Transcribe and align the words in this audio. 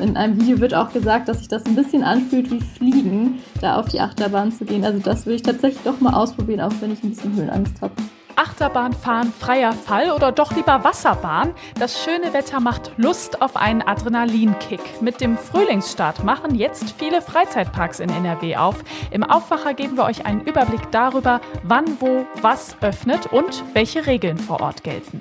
In 0.00 0.16
einem 0.16 0.40
Video 0.40 0.60
wird 0.60 0.74
auch 0.74 0.92
gesagt, 0.92 1.28
dass 1.28 1.38
sich 1.38 1.48
das 1.48 1.66
ein 1.66 1.74
bisschen 1.74 2.04
anfühlt 2.04 2.50
wie 2.50 2.60
Fliegen, 2.60 3.40
da 3.60 3.76
auf 3.76 3.88
die 3.88 4.00
Achterbahn 4.00 4.52
zu 4.52 4.64
gehen. 4.64 4.84
Also 4.84 5.00
das 5.00 5.26
würde 5.26 5.36
ich 5.36 5.42
tatsächlich 5.42 5.82
doch 5.82 6.00
mal 6.00 6.14
ausprobieren, 6.14 6.60
auch 6.60 6.72
wenn 6.80 6.92
ich 6.92 7.02
ein 7.02 7.10
bisschen 7.10 7.34
Höhenangst 7.34 7.80
habe. 7.80 7.94
Achterbahn 8.36 8.92
fahren, 8.92 9.32
freier 9.36 9.72
Fall 9.72 10.12
oder 10.12 10.30
doch 10.30 10.54
lieber 10.54 10.84
Wasserbahn? 10.84 11.52
Das 11.80 12.04
schöne 12.04 12.32
Wetter 12.32 12.60
macht 12.60 12.92
Lust 12.96 13.42
auf 13.42 13.56
einen 13.56 13.82
Adrenalinkick. 13.82 15.02
Mit 15.02 15.20
dem 15.20 15.36
Frühlingsstart 15.36 16.22
machen 16.22 16.54
jetzt 16.54 16.94
viele 16.96 17.20
Freizeitparks 17.20 17.98
in 17.98 18.08
NRW 18.08 18.54
auf. 18.56 18.76
Im 19.10 19.24
Aufwacher 19.24 19.74
geben 19.74 19.96
wir 19.96 20.04
euch 20.04 20.24
einen 20.24 20.42
Überblick 20.42 20.92
darüber, 20.92 21.40
wann, 21.64 21.84
wo, 21.98 22.24
was 22.40 22.76
öffnet 22.80 23.26
und 23.32 23.64
welche 23.72 24.06
Regeln 24.06 24.38
vor 24.38 24.60
Ort 24.60 24.84
gelten. 24.84 25.20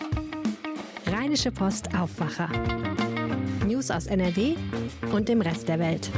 Rheinische 1.11 1.51
Post 1.51 1.89
Aufwacher. 1.99 2.49
News 3.77 3.91
aus 3.91 4.07
NRW 4.07 4.55
und 5.13 5.29
dem 5.29 5.39
Rest 5.39 5.67
der 5.69 5.77
Welt. 5.77 6.09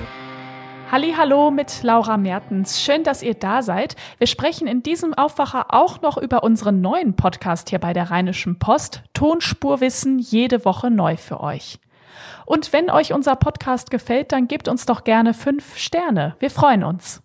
Hallo 0.89 1.52
mit 1.52 1.83
Laura 1.83 2.16
Mertens. 2.16 2.81
Schön, 2.81 3.03
dass 3.03 3.21
ihr 3.21 3.33
da 3.33 3.61
seid. 3.63 3.97
Wir 4.17 4.27
sprechen 4.27 4.66
in 4.66 4.81
diesem 4.81 5.13
Aufwacher 5.13 5.73
auch 5.73 6.02
noch 6.02 6.17
über 6.17 6.43
unseren 6.43 6.80
neuen 6.80 7.17
Podcast 7.17 7.69
hier 7.69 7.80
bei 7.80 7.91
der 7.91 8.11
Rheinischen 8.11 8.59
Post. 8.59 9.03
Tonspurwissen 9.13 10.19
jede 10.19 10.63
Woche 10.63 10.89
neu 10.89 11.17
für 11.17 11.41
euch. 11.41 11.80
Und 12.45 12.71
wenn 12.71 12.89
euch 12.89 13.11
unser 13.11 13.35
Podcast 13.35 13.91
gefällt, 13.91 14.31
dann 14.31 14.47
gebt 14.47 14.69
uns 14.69 14.85
doch 14.85 15.03
gerne 15.03 15.33
fünf 15.33 15.75
Sterne. 15.75 16.38
Wir 16.39 16.52
freuen 16.52 16.85
uns. 16.85 17.21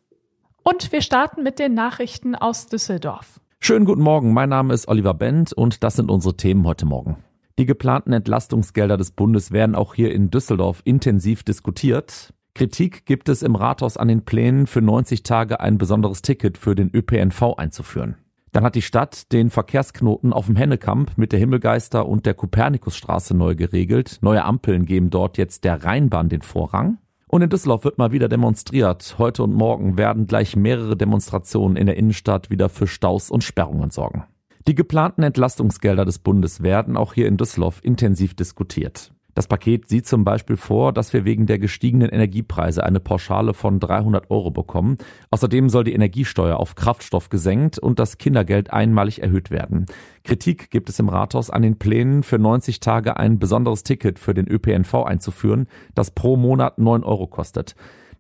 Und 0.65 0.91
wir 0.91 1.01
starten 1.01 1.45
mit 1.45 1.61
den 1.61 1.75
Nachrichten 1.75 2.35
aus 2.35 2.67
Düsseldorf. 2.67 3.41
Schönen 3.61 3.85
guten 3.85 4.03
Morgen. 4.03 4.33
Mein 4.33 4.49
Name 4.49 4.75
ist 4.75 4.89
Oliver 4.89 5.15
Bent 5.15 5.53
und 5.53 5.85
das 5.85 5.95
sind 5.95 6.11
unsere 6.11 6.37
Themen 6.37 6.67
heute 6.67 6.87
Morgen. 6.87 7.23
Die 7.57 7.67
geplanten 7.67 8.13
Entlastungsgelder 8.13 8.97
des 8.97 9.13
Bundes 9.13 9.53
werden 9.53 9.77
auch 9.77 9.95
hier 9.95 10.13
in 10.13 10.31
Düsseldorf 10.31 10.81
intensiv 10.85 11.45
diskutiert. 11.45 12.35
Kritik 12.55 13.07
gibt 13.07 13.29
es 13.29 13.43
im 13.43 13.55
Rathaus 13.55 13.97
an 13.97 14.09
den 14.09 14.25
Plänen, 14.25 14.67
für 14.67 14.83
90 14.83 15.23
Tage 15.23 15.61
ein 15.61 15.79
besonderes 15.79 16.23
Ticket 16.23 16.59
für 16.59 16.75
den 16.75 16.91
ÖPNV 16.93 17.55
einzuführen. 17.57 18.17
Dann 18.51 18.65
hat 18.65 18.75
die 18.75 18.83
Stadt 18.83 19.33
den 19.33 19.51
Verkehrsknoten 19.51 20.33
auf 20.33 20.47
dem 20.47 20.57
Hennekamp 20.57 21.17
mit 21.17 21.33
der 21.33 21.39
Himmelgeister 21.39 22.07
und 22.07 22.27
der 22.27 22.35
Kopernikusstraße 22.35 23.37
neu 23.37 23.55
geregelt. 23.55 24.19
Neue 24.21 24.45
Ampeln 24.45 24.85
geben 24.85 25.11
dort 25.11 25.39
jetzt 25.39 25.65
der 25.65 25.85
Rheinbahn 25.85 26.29
den 26.29 26.43
Vorrang. 26.43 26.99
Und 27.29 27.43
in 27.43 27.51
Düsseldorf 27.51 27.85
wird 27.85 27.99
mal 27.99 28.13
wieder 28.13 28.29
demonstriert. 28.29 29.17
Heute 29.19 29.43
und 29.43 29.53
morgen 29.53 29.97
werden 29.99 30.27
gleich 30.27 30.55
mehrere 30.55 30.97
Demonstrationen 30.97 31.77
in 31.77 31.87
der 31.87 31.97
Innenstadt 31.97 32.51
wieder 32.51 32.69
für 32.69 32.87
Staus 32.87 33.31
und 33.31 33.43
Sperrungen 33.43 33.91
sorgen. 33.91 34.25
Die 34.67 34.75
geplanten 34.75 35.23
Entlastungsgelder 35.23 36.07
des 36.07 36.19
Bundes 36.19 36.63
werden 36.63 36.97
auch 36.97 37.13
hier 37.13 37.29
in 37.29 37.37
Düsseldorf 37.37 37.81
intensiv 37.83 38.33
diskutiert. 38.33 39.13
Das 39.35 39.47
Paket 39.47 39.89
sieht 39.91 40.07
zum 40.07 40.25
Beispiel 40.25 40.57
vor, 40.57 40.95
dass 40.95 41.13
wir 41.13 41.27
wegen 41.27 41.45
der 41.45 41.59
gestiegenen 41.59 42.09
Energiepreise 42.09 42.83
eine 42.83 43.01
Pauschale 43.01 43.53
von 43.53 43.79
300 43.79 44.31
Euro 44.31 44.51
bekommen. 44.51 44.97
Außerdem 45.31 45.69
soll 45.69 45.85
die 45.85 45.93
Energiesteuer 45.93 46.57
auf 46.57 46.77
Kraftstoff 46.77 47.29
gesenkt 47.29 47.79
und 47.79 47.99
das 47.99 48.17
Kindergeld 48.17 48.73
einmalig 48.73 49.21
erhöht 49.21 49.51
werden. 49.51 49.85
Kritik 50.23 50.71
gibt 50.71 50.89
es 50.89 50.99
im 50.99 51.11
Rathaus 51.11 51.51
an 51.51 51.61
den 51.61 51.79
Plänen, 51.79 52.23
für 52.23 52.39
90 52.39 52.81
Tage 52.81 53.19
ein 53.19 53.39
besonderes 53.39 53.83
Ticket 53.83 54.19
für 54.19 54.33
den 54.33 54.49
ÖPNV 54.49 54.95
einzuführen, 54.95 55.67
das 55.95 56.13
pro 56.13 56.39
Monat 56.39 56.79
9 56.79 57.05
Euro 57.05 57.27
kostet. 57.27 57.75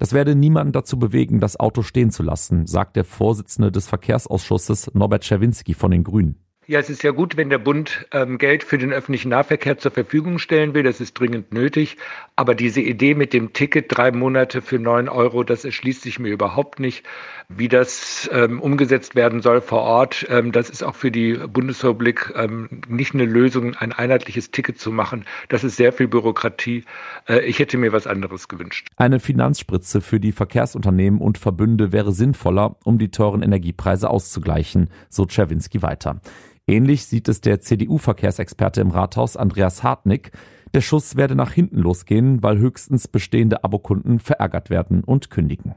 Das 0.04 0.12
werde 0.12 0.34
niemanden 0.34 0.74
dazu 0.74 0.98
bewegen, 0.98 1.40
das 1.40 1.58
Auto 1.58 1.80
stehen 1.80 2.10
zu 2.10 2.22
lassen, 2.22 2.66
sagt 2.66 2.96
der 2.96 3.04
Vorsitzende 3.06 3.72
des 3.72 3.86
Verkehrsausschusses 3.86 4.90
Norbert 4.92 5.24
Czerwinski 5.24 5.72
von 5.72 5.92
den 5.92 6.04
Grünen. 6.04 6.43
Ja, 6.66 6.80
es 6.80 6.88
ist 6.88 7.02
ja 7.02 7.10
gut, 7.10 7.36
wenn 7.36 7.50
der 7.50 7.58
Bund 7.58 8.06
ähm, 8.10 8.38
Geld 8.38 8.64
für 8.64 8.78
den 8.78 8.90
öffentlichen 8.90 9.28
Nahverkehr 9.28 9.76
zur 9.76 9.90
Verfügung 9.90 10.38
stellen 10.38 10.72
will. 10.72 10.82
Das 10.82 10.98
ist 10.98 11.12
dringend 11.12 11.52
nötig. 11.52 11.98
Aber 12.36 12.54
diese 12.54 12.80
Idee 12.80 13.14
mit 13.14 13.34
dem 13.34 13.52
Ticket 13.52 13.86
drei 13.88 14.10
Monate 14.10 14.62
für 14.62 14.78
neun 14.78 15.10
Euro, 15.10 15.44
das 15.44 15.66
erschließt 15.66 16.00
sich 16.00 16.18
mir 16.18 16.30
überhaupt 16.30 16.80
nicht. 16.80 17.04
Wie 17.50 17.68
das 17.68 18.30
ähm, 18.32 18.62
umgesetzt 18.62 19.14
werden 19.14 19.42
soll 19.42 19.60
vor 19.60 19.82
Ort, 19.82 20.26
ähm, 20.30 20.52
das 20.52 20.70
ist 20.70 20.82
auch 20.82 20.94
für 20.94 21.10
die 21.10 21.34
Bundesrepublik 21.34 22.32
ähm, 22.34 22.80
nicht 22.88 23.12
eine 23.12 23.26
Lösung, 23.26 23.74
ein 23.74 23.92
einheitliches 23.92 24.50
Ticket 24.50 24.80
zu 24.80 24.90
machen. 24.90 25.26
Das 25.50 25.64
ist 25.64 25.76
sehr 25.76 25.92
viel 25.92 26.08
Bürokratie. 26.08 26.84
Äh, 27.28 27.40
ich 27.40 27.58
hätte 27.58 27.76
mir 27.76 27.92
was 27.92 28.06
anderes 28.06 28.48
gewünscht. 28.48 28.88
Eine 28.96 29.20
Finanzspritze 29.20 30.00
für 30.00 30.18
die 30.18 30.32
Verkehrsunternehmen 30.32 31.20
und 31.20 31.36
Verbünde 31.36 31.92
wäre 31.92 32.12
sinnvoller, 32.12 32.76
um 32.84 32.96
die 32.96 33.10
teuren 33.10 33.42
Energiepreise 33.42 34.08
auszugleichen, 34.08 34.88
so 35.10 35.26
Czerwinski 35.26 35.82
weiter. 35.82 36.22
Ähnlich 36.66 37.06
sieht 37.06 37.28
es 37.28 37.40
der 37.40 37.60
CDU-Verkehrsexperte 37.60 38.80
im 38.80 38.90
Rathaus 38.90 39.36
Andreas 39.36 39.82
Hartnick. 39.82 40.32
Der 40.72 40.80
Schuss 40.80 41.16
werde 41.16 41.34
nach 41.34 41.52
hinten 41.52 41.78
losgehen, 41.78 42.42
weil 42.42 42.58
höchstens 42.58 43.06
bestehende 43.06 43.64
Abokunden 43.64 44.18
verärgert 44.18 44.70
werden 44.70 45.04
und 45.04 45.30
kündigen. 45.30 45.74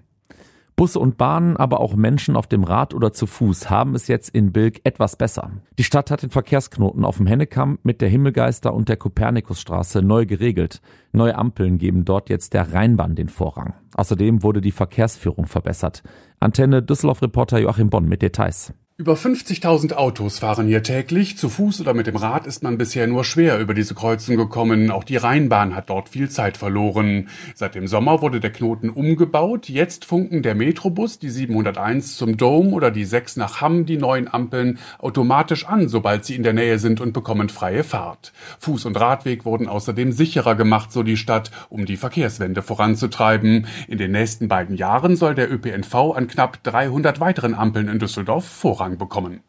Busse 0.77 0.99
und 0.99 1.17
Bahnen, 1.17 1.57
aber 1.57 1.79
auch 1.79 1.95
Menschen 1.95 2.35
auf 2.35 2.45
dem 2.45 2.63
Rad 2.63 2.93
oder 2.93 3.11
zu 3.11 3.25
Fuß 3.25 3.67
haben 3.69 3.95
es 3.95 4.07
jetzt 4.07 4.29
in 4.29 4.53
Bilk 4.53 4.79
etwas 4.83 5.15
besser. 5.15 5.49
Die 5.79 5.83
Stadt 5.83 6.11
hat 6.11 6.21
den 6.21 6.29
Verkehrsknoten 6.29 7.03
auf 7.03 7.17
dem 7.17 7.25
Hennekamp 7.25 7.83
mit 7.83 7.99
der 7.99 8.09
Himmelgeister 8.09 8.73
und 8.75 8.87
der 8.87 8.95
Kopernikusstraße 8.95 10.03
neu 10.03 10.27
geregelt. 10.27 10.81
Neue 11.13 11.35
Ampeln 11.35 11.79
geben 11.79 12.05
dort 12.05 12.29
jetzt 12.29 12.53
der 12.53 12.73
Rheinbahn 12.73 13.15
den 13.15 13.27
Vorrang. 13.27 13.73
Außerdem 13.95 14.43
wurde 14.43 14.61
die 14.61 14.71
Verkehrsführung 14.71 15.47
verbessert. 15.47 16.03
Antenne 16.39 16.83
Düsseldorf-Reporter 16.83 17.57
Joachim 17.57 17.89
Bonn 17.89 18.07
mit 18.07 18.21
Details. 18.21 18.71
Über 18.99 19.13
50.000 19.13 19.93
Autos 19.93 20.39
fahren 20.39 20.65
hier 20.65 20.81
täglich. 20.81 21.37
Zu 21.37 21.49
Fuß 21.49 21.81
oder 21.81 21.93
mit 21.93 22.07
dem 22.07 22.15
Rad 22.15 22.47
ist 22.47 22.63
man 22.63 22.79
bisher 22.79 23.05
nur 23.05 23.25
schwer 23.25 23.59
über 23.59 23.75
diese 23.75 23.93
Kreuzung 23.93 24.37
gekommen. 24.37 24.89
Auch 24.89 25.03
die 25.03 25.17
Rheinbahn 25.17 25.75
hat 25.75 25.91
dort 25.91 26.09
viel 26.09 26.31
Zeit 26.31 26.57
verloren. 26.57 27.29
Seit 27.53 27.75
dem 27.75 27.85
Sommer 27.85 28.23
wurde 28.23 28.39
der 28.39 28.51
Knoten 28.51 28.89
umgebaut. 28.89 29.69
Jetzt 29.69 30.03
funken 30.03 30.41
der 30.41 30.55
Metrobus, 30.55 31.19
die 31.19 31.29
701 31.29 32.17
zum 32.17 32.37
Dome 32.37 32.71
oder 32.71 32.89
die 32.89 33.05
6 33.05 33.35
nach 33.35 33.61
Hamm 33.61 33.85
die 33.85 33.97
neuen 33.97 34.33
Ampeln 34.33 34.79
automatisch 34.97 35.67
an, 35.67 35.89
sobald 35.89 36.25
sie 36.25 36.33
in 36.33 36.41
der 36.41 36.53
Nähe 36.53 36.79
sind 36.79 36.99
und 36.99 37.13
bekommen 37.13 37.49
freie 37.49 37.83
Fahrt. 37.83 38.33
Fuß- 38.59 38.87
und 38.87 38.99
Radweg 38.99 39.45
wurden 39.45 39.67
außerdem 39.67 40.11
sicherer 40.11 40.55
gemacht, 40.55 40.91
so 40.91 41.03
die 41.03 41.17
Stadt, 41.17 41.51
um 41.69 41.85
die 41.85 41.97
Verkehrswende 41.97 42.63
voranzutreiben. 42.63 43.67
In 43.87 43.99
den 43.99 44.09
nächsten 44.09 44.47
beiden 44.47 44.75
Jahren 44.75 45.15
soll 45.15 45.35
der 45.35 45.53
ÖPNV 45.53 46.15
an 46.15 46.27
knapp 46.27 46.63
300 46.63 47.19
weiteren 47.19 47.53
Ampeln 47.53 47.89
in 47.89 47.99
Düsseldorf 47.99 48.43
voran 48.43 48.86
Vorrang 48.87 48.97
bekommen. 48.97 49.41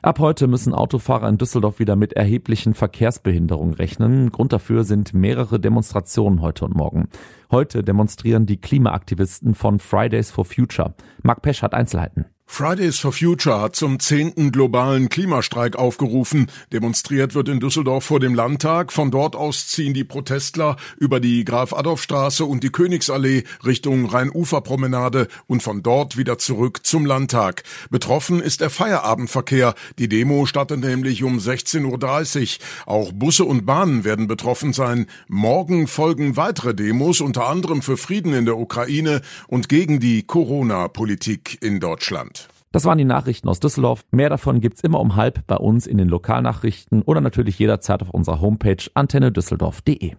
Ab 0.00 0.20
heute 0.20 0.46
müssen 0.46 0.74
Autofahrer 0.74 1.28
in 1.28 1.38
Düsseldorf 1.38 1.80
wieder 1.80 1.96
mit 1.96 2.12
erheblichen 2.12 2.74
Verkehrsbehinderungen 2.74 3.74
rechnen. 3.74 4.30
Grund 4.30 4.52
dafür 4.52 4.84
sind 4.84 5.12
mehrere 5.12 5.58
Demonstrationen 5.58 6.40
heute 6.40 6.64
und 6.64 6.76
morgen. 6.76 7.08
Heute 7.50 7.82
demonstrieren 7.82 8.46
die 8.46 8.60
Klimaaktivisten 8.60 9.54
von 9.54 9.80
Fridays 9.80 10.30
for 10.30 10.44
Future. 10.44 10.94
Mark 11.22 11.42
Pesch 11.42 11.62
hat 11.62 11.74
Einzelheiten. 11.74 12.26
Fridays 12.58 12.98
for 12.98 13.12
Future 13.12 13.60
hat 13.60 13.76
zum 13.76 14.00
zehnten 14.00 14.50
globalen 14.50 15.08
Klimastreik 15.08 15.76
aufgerufen. 15.76 16.50
Demonstriert 16.72 17.36
wird 17.36 17.48
in 17.48 17.60
Düsseldorf 17.60 18.06
vor 18.06 18.18
dem 18.18 18.34
Landtag. 18.34 18.92
Von 18.92 19.12
dort 19.12 19.36
aus 19.36 19.68
ziehen 19.68 19.94
die 19.94 20.02
Protestler 20.02 20.76
über 20.96 21.20
die 21.20 21.44
Graf-Adolf-Straße 21.44 22.44
und 22.44 22.64
die 22.64 22.70
Königsallee 22.70 23.44
Richtung 23.64 24.06
Rhein-Ufer-Promenade 24.06 25.28
und 25.46 25.62
von 25.62 25.84
dort 25.84 26.16
wieder 26.16 26.38
zurück 26.38 26.84
zum 26.84 27.06
Landtag. 27.06 27.62
Betroffen 27.90 28.40
ist 28.40 28.60
der 28.60 28.70
Feierabendverkehr. 28.70 29.74
Die 30.00 30.08
Demo 30.08 30.44
startet 30.44 30.80
nämlich 30.80 31.22
um 31.22 31.38
16.30 31.38 32.58
Uhr. 32.58 32.92
Auch 32.92 33.12
Busse 33.12 33.44
und 33.44 33.66
Bahnen 33.66 34.02
werden 34.02 34.26
betroffen 34.26 34.72
sein. 34.72 35.06
Morgen 35.28 35.86
folgen 35.86 36.36
weitere 36.36 36.74
Demos, 36.74 37.20
unter 37.20 37.46
anderem 37.46 37.82
für 37.82 37.96
Frieden 37.96 38.32
in 38.32 38.46
der 38.46 38.58
Ukraine 38.58 39.20
und 39.46 39.68
gegen 39.68 40.00
die 40.00 40.24
Corona-Politik 40.24 41.58
in 41.60 41.78
Deutschland. 41.78 42.37
Das 42.72 42.84
waren 42.84 42.98
die 42.98 43.04
Nachrichten 43.04 43.48
aus 43.48 43.60
Düsseldorf. 43.60 44.04
Mehr 44.10 44.28
davon 44.28 44.60
gibt's 44.60 44.82
immer 44.82 45.00
um 45.00 45.16
halb 45.16 45.46
bei 45.46 45.56
uns 45.56 45.86
in 45.86 45.98
den 45.98 46.08
Lokalnachrichten 46.08 47.02
oder 47.02 47.20
natürlich 47.20 47.58
jederzeit 47.58 48.02
auf 48.02 48.10
unserer 48.10 48.40
Homepage 48.40 48.84
antennedüsseldorf.de. 48.94 50.16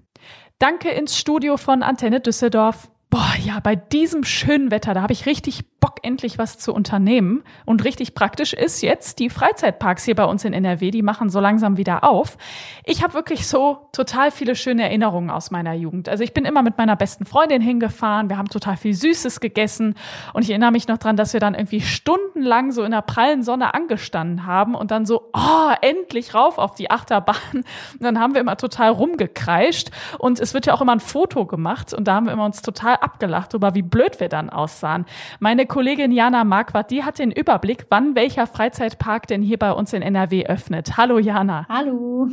Danke 0.58 0.90
ins 0.90 1.18
Studio 1.18 1.58
von 1.58 1.84
Antenne 1.84 2.20
Düsseldorf. 2.20 2.90
Boah, 3.10 3.34
ja, 3.44 3.60
bei 3.60 3.76
diesem 3.76 4.24
schönen 4.24 4.72
Wetter, 4.72 4.94
da 4.94 5.02
habe 5.02 5.14
ich 5.14 5.26
richtig 5.26 5.79
Bock, 5.80 6.00
endlich 6.04 6.38
was 6.38 6.58
zu 6.58 6.74
unternehmen. 6.74 7.44
Und 7.66 7.84
richtig 7.84 8.14
praktisch 8.14 8.54
ist 8.54 8.82
jetzt, 8.82 9.20
die 9.20 9.30
Freizeitparks 9.30 10.04
hier 10.04 10.16
bei 10.16 10.26
uns 10.26 10.44
in 10.44 10.54
NRW, 10.54 10.92
die 10.92 11.02
machen 11.02 11.30
so 11.30 11.40
langsam 11.40 11.78
wieder 11.78 12.04
auf. 12.04 12.38
Ich 12.84 13.04
habe 13.04 13.14
wirklich 13.14 13.48
so 13.48 13.88
total 13.92 14.32
viele 14.32 14.56
schöne 14.56 14.84
Erinnerungen 14.84 15.30
aus 15.30 15.52
meiner 15.52 15.74
Jugend. 15.74 16.10
Also 16.10 16.24
ich 16.24 16.34
bin 16.34 16.46
immer 16.46 16.64
mit 16.64 16.78
meiner 16.78 16.96
besten 16.96 17.26
Freundin 17.26 17.62
hingefahren, 17.62 18.30
wir 18.30 18.38
haben 18.38 18.50
total 18.50 18.78
viel 18.78 18.94
Süßes 18.94 19.40
gegessen 19.40 19.96
und 20.34 20.44
ich 20.44 20.50
erinnere 20.50 20.72
mich 20.72 20.88
noch 20.88 20.98
dran, 20.98 21.16
dass 21.16 21.34
wir 21.34 21.40
dann 21.40 21.54
irgendwie 21.54 21.82
stundenlang 21.82 22.72
so 22.72 22.84
in 22.84 22.92
der 22.92 23.02
prallen 23.02 23.44
Sonne 23.44 23.74
angestanden 23.74 24.46
haben 24.46 24.76
und 24.76 24.92
dann 24.92 25.06
so, 25.06 25.30
oh, 25.34 25.72
endlich 25.82 26.34
rauf 26.34 26.58
auf 26.58 26.76
die 26.76 26.92
Achterbahn. 26.92 27.36
Und 27.54 28.02
dann 28.02 28.20
haben 28.20 28.34
wir 28.34 28.42
immer 28.42 28.58
total 28.58 28.90
rumgekreischt 28.90 29.92
und 30.18 30.40
es 30.40 30.54
wird 30.54 30.66
ja 30.66 30.74
auch 30.74 30.82
immer 30.82 30.94
ein 30.94 31.00
Foto 31.00 31.46
gemacht 31.46 31.94
und 31.94 32.08
da 32.08 32.16
haben 32.16 32.26
wir 32.26 32.34
immer 32.34 32.46
uns 32.46 32.62
total 32.62 32.96
abgelacht 32.96 33.54
darüber, 33.54 33.76
wie 33.76 33.82
blöd 33.82 34.20
wir 34.20 34.30
dann 34.30 34.50
aussahen. 34.50 35.06
Meine 35.40 35.66
Kollegin 35.70 36.12
Jana 36.12 36.44
Marquardt, 36.44 36.92
die 36.92 37.04
hat 37.04 37.20
den 37.20 37.32
Überblick, 37.32 37.86
wann 37.90 38.16
welcher 38.16 38.48
Freizeitpark 38.48 39.28
denn 39.28 39.42
hier 39.42 39.58
bei 39.58 39.72
uns 39.72 39.94
in 39.94 40.02
NRW 40.02 40.48
öffnet. 40.48 40.98
Hallo 40.98 41.20
Jana. 41.20 41.66
Hallo. 41.70 42.28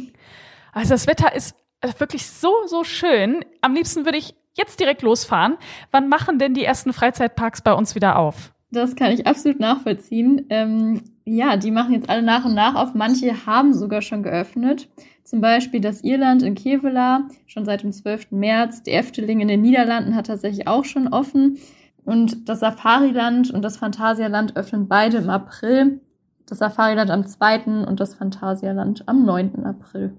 Also 0.73 0.95
das 0.95 1.07
Wetter 1.07 1.35
ist 1.35 1.55
wirklich 1.99 2.27
so, 2.27 2.51
so 2.67 2.83
schön. 2.83 3.45
Am 3.61 3.75
liebsten 3.75 4.05
würde 4.05 4.19
ich 4.19 4.35
jetzt 4.55 4.81
direkt 4.81 5.03
losfahren. 5.03 5.57
Wann 5.93 6.09
machen 6.09 6.39
denn 6.39 6.55
die 6.55 6.65
ersten 6.65 6.93
Freizeitparks 6.93 7.61
bei 7.63 7.75
uns 7.75 7.95
wieder 7.95 8.19
auf? 8.19 8.53
Das 8.73 8.97
kann 8.97 9.13
ich 9.13 9.27
absolut 9.27 9.61
nachvollziehen. 9.61 10.47
Ähm, 10.49 11.03
ja, 11.25 11.57
die 11.57 11.71
machen 11.71 11.93
jetzt 11.93 12.09
alle 12.09 12.23
nach 12.23 12.45
und 12.45 12.55
nach 12.55 12.75
auf. 12.75 12.95
Manche 12.95 13.47
haben 13.47 13.75
sogar 13.75 14.03
schon 14.03 14.23
geöffnet. 14.23 14.89
Zum 15.25 15.41
Beispiel 15.41 15.81
das 15.81 16.03
Irland 16.03 16.43
in 16.43 16.55
Kevela, 16.55 17.29
schon 17.47 17.65
seit 17.65 17.83
dem 17.83 17.93
12. 17.93 18.31
März. 18.31 18.83
Der 18.83 18.99
Efteling 18.99 19.41
in 19.41 19.49
den 19.49 19.61
Niederlanden 19.61 20.15
hat 20.15 20.27
tatsächlich 20.27 20.67
auch 20.67 20.85
schon 20.85 21.09
offen. 21.09 21.59
Und 22.07 22.49
das 22.49 22.61
Safariland 22.61 23.51
und 23.51 23.63
das 23.63 23.77
Phantasialand 23.77 24.57
öffnen 24.57 24.89
beide 24.89 25.19
im 25.19 25.29
April. 25.29 26.01
Das 26.47 26.59
Safariland 26.59 27.11
am 27.11 27.27
2. 27.27 27.85
und 27.87 27.99
das 27.99 28.15
Phantasialand 28.15 29.09
am 29.09 29.25
9. 29.25 29.67
April. 29.67 30.17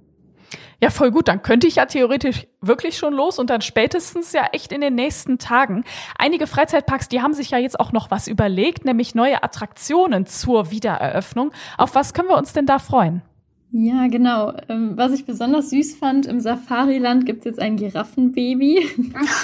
Ja, 0.81 0.89
voll 0.89 1.11
gut. 1.11 1.27
Dann 1.27 1.41
könnte 1.41 1.65
ich 1.65 1.77
ja 1.77 1.85
theoretisch 1.85 2.47
wirklich 2.61 2.97
schon 2.97 3.13
los 3.13 3.39
und 3.39 3.49
dann 3.49 3.61
spätestens 3.61 4.33
ja 4.33 4.47
echt 4.51 4.71
in 4.71 4.81
den 4.81 4.95
nächsten 4.95 5.39
Tagen. 5.39 5.85
Einige 6.17 6.45
Freizeitparks, 6.45 7.07
die 7.07 7.21
haben 7.21 7.33
sich 7.33 7.51
ja 7.51 7.57
jetzt 7.57 7.79
auch 7.79 7.93
noch 7.93 8.11
was 8.11 8.27
überlegt, 8.27 8.85
nämlich 8.85 9.15
neue 9.15 9.41
Attraktionen 9.43 10.25
zur 10.25 10.69
Wiedereröffnung. 10.69 11.51
Auf 11.77 11.95
was 11.95 12.13
können 12.13 12.29
wir 12.29 12.37
uns 12.37 12.53
denn 12.53 12.65
da 12.65 12.79
freuen? 12.79 13.21
Ja, 13.71 14.07
genau. 14.07 14.53
Ähm, 14.69 14.93
was 14.95 15.11
ich 15.11 15.25
besonders 15.25 15.69
süß 15.71 15.95
fand, 15.95 16.25
im 16.25 16.39
Safariland 16.39 17.25
gibt 17.25 17.39
es 17.39 17.45
jetzt 17.45 17.59
ein 17.59 17.75
Giraffenbaby. 17.75 18.87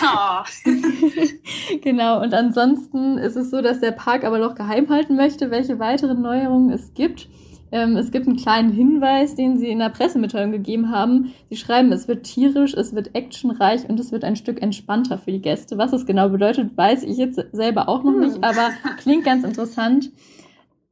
Oh. 0.02 0.44
genau, 1.82 2.22
und 2.22 2.34
ansonsten 2.34 3.18
ist 3.18 3.36
es 3.36 3.52
so, 3.52 3.62
dass 3.62 3.82
der 3.82 3.92
Park 3.92 4.24
aber 4.24 4.40
noch 4.40 4.56
geheim 4.56 4.90
halten 4.90 5.16
möchte, 5.16 5.52
welche 5.52 5.78
weiteren 5.80 6.22
Neuerungen 6.22 6.72
es 6.72 6.94
gibt. 6.94 7.28
Ähm, 7.74 7.98
es 7.98 8.12
gibt 8.12 8.28
einen 8.28 8.38
kleinen 8.38 8.72
Hinweis, 8.72 9.36
den 9.36 9.58
sie 9.58 9.68
in 9.68 9.80
der 9.80 9.90
Pressemitteilung 9.90 10.52
gegeben 10.52 10.90
haben. 10.92 11.34
Sie 11.50 11.58
schreiben, 11.58 11.92
es 11.92 12.08
wird 12.08 12.24
tierisch, 12.24 12.74
es 12.76 12.94
wird 12.94 13.16
actionreich 13.16 13.90
und 13.90 14.00
es 14.00 14.12
wird 14.12 14.24
ein 14.24 14.36
Stück 14.36 14.62
entspannter 14.62 15.18
für 15.18 15.32
die 15.32 15.42
Gäste. 15.42 15.78
Was 15.78 15.92
es 15.92 16.06
genau 16.06 16.30
bedeutet, 16.30 16.78
weiß 16.78 17.04
ich 17.04 17.18
jetzt 17.18 17.44
selber 17.52 17.90
auch 17.90 18.04
noch 18.04 18.16
nicht, 18.16 18.36
hm. 18.36 18.44
aber 18.44 18.70
klingt 18.98 19.26
ganz 19.26 19.44
interessant. 19.44 20.12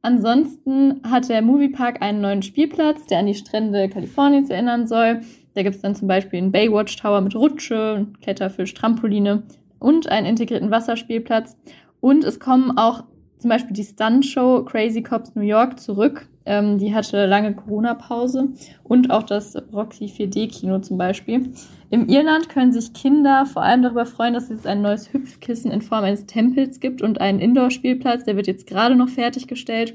Ansonsten 0.02 1.00
hat 1.04 1.28
der 1.28 1.42
Moviepark 1.42 2.02
einen 2.02 2.20
neuen 2.20 2.42
Spielplatz, 2.42 3.06
der 3.06 3.20
an 3.20 3.26
die 3.26 3.34
Strände 3.34 3.88
Kaliforniens 3.88 4.50
erinnern 4.50 4.88
soll. 4.88 5.20
Da 5.54 5.62
gibt 5.62 5.76
es 5.76 5.82
dann 5.82 5.94
zum 5.94 6.08
Beispiel 6.08 6.38
einen 6.38 6.50
Baywatch 6.50 6.96
Tower 6.96 7.20
mit 7.20 7.36
Rutsche, 7.36 8.08
Kletterfisch, 8.20 8.74
Trampoline 8.74 9.44
und 9.78 10.08
einen 10.08 10.26
integrierten 10.26 10.72
Wasserspielplatz. 10.72 11.56
Und 12.00 12.24
es 12.24 12.40
kommen 12.40 12.76
auch 12.76 13.04
zum 13.38 13.50
Beispiel 13.50 13.74
die 13.74 13.84
Stunt-Show 13.84 14.64
Crazy 14.64 15.02
Cops 15.02 15.36
New 15.36 15.42
York 15.42 15.78
zurück. 15.78 16.28
Ähm, 16.46 16.78
die 16.78 16.92
hatte 16.92 17.26
lange 17.26 17.54
Corona-Pause 17.54 18.48
und 18.82 19.12
auch 19.12 19.22
das 19.22 19.56
Roxy 19.72 20.06
4D-Kino 20.06 20.80
zum 20.80 20.98
Beispiel. 20.98 21.52
Im 21.92 22.08
Irland 22.08 22.48
können 22.48 22.72
sich 22.72 22.94
Kinder 22.94 23.44
vor 23.44 23.60
allem 23.60 23.82
darüber 23.82 24.06
freuen, 24.06 24.32
dass 24.32 24.48
es 24.48 24.64
ein 24.64 24.80
neues 24.80 25.12
Hüpfkissen 25.12 25.70
in 25.70 25.82
Form 25.82 26.04
eines 26.04 26.24
Tempels 26.24 26.80
gibt 26.80 27.02
und 27.02 27.20
einen 27.20 27.38
Indoor-Spielplatz, 27.38 28.24
der 28.24 28.34
wird 28.34 28.46
jetzt 28.46 28.66
gerade 28.66 28.96
noch 28.96 29.10
fertiggestellt. 29.10 29.94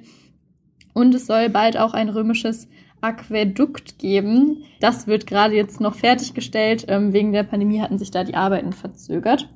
Und 0.93 1.15
es 1.15 1.25
soll 1.25 1.49
bald 1.49 1.75
auch 1.75 1.95
ein 1.95 2.09
römisches 2.09 2.67
Aquädukt 3.01 3.97
geben. 3.97 4.63
Das 4.79 5.07
wird 5.07 5.25
gerade 5.25 5.55
jetzt 5.55 5.81
noch 5.81 5.95
fertiggestellt. 5.95 6.85
Ähm, 6.87 7.13
wegen 7.13 7.31
der 7.31 7.41
Pandemie 7.41 7.81
hatten 7.81 7.97
sich 7.97 8.11
da 8.11 8.23
die 8.23 8.35
Arbeiten 8.35 8.73
verzögert. 8.73 9.49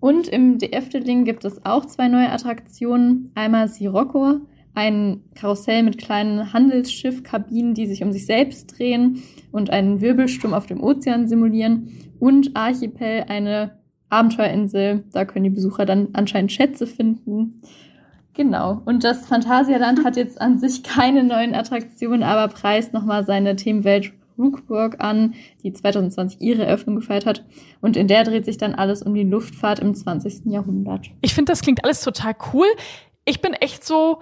Und 0.00 0.26
im 0.26 0.58
Efteling 0.58 1.24
gibt 1.24 1.44
es 1.44 1.64
auch 1.64 1.84
zwei 1.84 2.08
neue 2.08 2.32
Attraktionen. 2.32 3.30
Einmal 3.36 3.68
Sirocco, 3.68 4.40
ein 4.74 5.22
Karussell 5.34 5.82
mit 5.82 5.98
kleinen 5.98 6.52
Handelsschiffkabinen, 6.52 7.74
die 7.74 7.86
sich 7.86 8.02
um 8.02 8.12
sich 8.12 8.26
selbst 8.26 8.78
drehen 8.78 9.22
und 9.52 9.70
einen 9.70 10.00
Wirbelsturm 10.00 10.54
auf 10.54 10.66
dem 10.66 10.82
Ozean 10.82 11.28
simulieren. 11.28 11.88
Und 12.18 12.56
Archipel, 12.56 13.24
eine 13.28 13.78
Abenteuerinsel. 14.08 15.04
Da 15.12 15.24
können 15.24 15.44
die 15.44 15.50
Besucher 15.50 15.84
dann 15.84 16.08
anscheinend 16.12 16.52
Schätze 16.52 16.86
finden. 16.86 17.60
Genau. 18.34 18.82
Und 18.84 19.04
das 19.04 19.26
Phantasialand 19.26 20.04
hat 20.04 20.16
jetzt 20.16 20.40
an 20.40 20.58
sich 20.58 20.82
keine 20.82 21.22
neuen 21.22 21.54
Attraktionen, 21.54 22.22
aber 22.22 22.52
preist 22.52 22.92
nochmal 22.92 23.24
seine 23.24 23.56
Themenwelt 23.56 24.12
Rookburg 24.36 24.96
an, 24.98 25.34
die 25.62 25.72
2020 25.72 26.40
ihre 26.40 26.64
Eröffnung 26.64 26.96
gefeiert 26.96 27.26
hat. 27.26 27.44
Und 27.80 27.96
in 27.96 28.08
der 28.08 28.24
dreht 28.24 28.44
sich 28.44 28.58
dann 28.58 28.74
alles 28.74 29.02
um 29.02 29.14
die 29.14 29.22
Luftfahrt 29.22 29.78
im 29.78 29.94
20. 29.94 30.46
Jahrhundert. 30.46 31.10
Ich 31.20 31.34
finde, 31.34 31.52
das 31.52 31.62
klingt 31.62 31.84
alles 31.84 32.00
total 32.00 32.34
cool. 32.52 32.66
Ich 33.24 33.40
bin 33.40 33.52
echt 33.52 33.84
so 33.84 34.18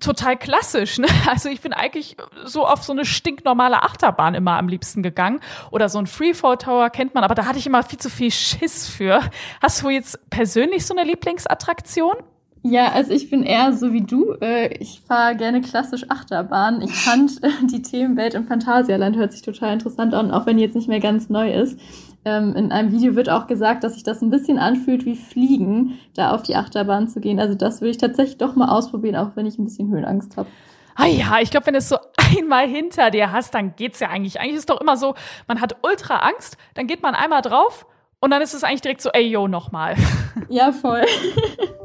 total 0.00 0.36
klassisch. 0.36 0.98
Ne? 0.98 1.06
Also 1.26 1.48
ich 1.48 1.60
bin 1.60 1.72
eigentlich 1.72 2.16
so 2.44 2.66
auf 2.66 2.82
so 2.82 2.92
eine 2.92 3.04
stinknormale 3.04 3.82
Achterbahn 3.82 4.34
immer 4.34 4.58
am 4.58 4.68
liebsten 4.68 5.02
gegangen. 5.02 5.40
Oder 5.70 5.88
so 5.88 5.98
ein 5.98 6.06
Freefall 6.06 6.58
Tower 6.58 6.90
kennt 6.90 7.14
man, 7.14 7.24
aber 7.24 7.34
da 7.34 7.46
hatte 7.46 7.58
ich 7.58 7.66
immer 7.66 7.82
viel 7.82 7.98
zu 7.98 8.10
viel 8.10 8.30
Schiss 8.30 8.88
für. 8.88 9.20
Hast 9.60 9.82
du 9.82 9.90
jetzt 9.90 10.18
persönlich 10.30 10.86
so 10.86 10.94
eine 10.94 11.04
Lieblingsattraktion? 11.04 12.14
Ja, 12.64 12.92
also 12.92 13.12
ich 13.12 13.28
bin 13.28 13.42
eher 13.42 13.72
so 13.72 13.92
wie 13.92 14.02
du. 14.02 14.34
Äh, 14.40 14.74
ich 14.78 15.02
fahre 15.06 15.36
gerne 15.36 15.60
klassisch 15.60 16.08
Achterbahn. 16.08 16.80
Ich 16.80 16.92
fand 16.94 17.32
äh, 17.42 17.48
die 17.64 17.82
Themenwelt 17.82 18.34
im 18.34 18.46
Phantasialand 18.46 19.16
hört 19.16 19.32
sich 19.32 19.42
total 19.42 19.72
interessant 19.72 20.14
an, 20.14 20.30
auch 20.30 20.46
wenn 20.46 20.56
die 20.56 20.62
jetzt 20.62 20.76
nicht 20.76 20.88
mehr 20.88 21.00
ganz 21.00 21.28
neu 21.28 21.52
ist. 21.52 21.78
Ähm, 22.24 22.54
in 22.54 22.70
einem 22.70 22.92
Video 22.92 23.16
wird 23.16 23.28
auch 23.28 23.48
gesagt, 23.48 23.82
dass 23.82 23.94
sich 23.94 24.04
das 24.04 24.22
ein 24.22 24.30
bisschen 24.30 24.58
anfühlt 24.58 25.04
wie 25.04 25.16
Fliegen, 25.16 25.98
da 26.14 26.32
auf 26.32 26.42
die 26.42 26.54
Achterbahn 26.54 27.08
zu 27.08 27.20
gehen. 27.20 27.40
Also 27.40 27.54
das 27.56 27.80
würde 27.80 27.90
ich 27.90 27.98
tatsächlich 27.98 28.38
doch 28.38 28.54
mal 28.54 28.68
ausprobieren, 28.68 29.16
auch 29.16 29.34
wenn 29.34 29.46
ich 29.46 29.58
ein 29.58 29.64
bisschen 29.64 29.90
Höhenangst 29.90 30.36
habe. 30.36 30.48
Ah 30.94 31.06
ja, 31.06 31.38
ich 31.40 31.50
glaube, 31.50 31.66
wenn 31.66 31.74
du 31.74 31.78
es 31.78 31.88
so 31.88 31.96
einmal 32.38 32.68
hinter 32.68 33.10
dir 33.10 33.32
hast, 33.32 33.54
dann 33.54 33.74
geht's 33.74 33.98
ja 33.98 34.08
eigentlich. 34.08 34.38
Eigentlich 34.38 34.54
ist 34.54 34.60
es 34.60 34.66
doch 34.66 34.80
immer 34.80 34.96
so, 34.96 35.14
man 35.48 35.60
hat 35.60 35.76
ultra 35.82 36.18
Angst, 36.18 36.56
dann 36.74 36.86
geht 36.86 37.02
man 37.02 37.16
einmal 37.16 37.42
drauf 37.42 37.86
und 38.20 38.30
dann 38.30 38.40
ist 38.40 38.54
es 38.54 38.62
eigentlich 38.62 38.82
direkt 38.82 39.00
so, 39.00 39.10
ey, 39.10 39.26
yo, 39.26 39.48
nochmal. 39.48 39.96
Ja, 40.48 40.70
voll. 40.72 41.02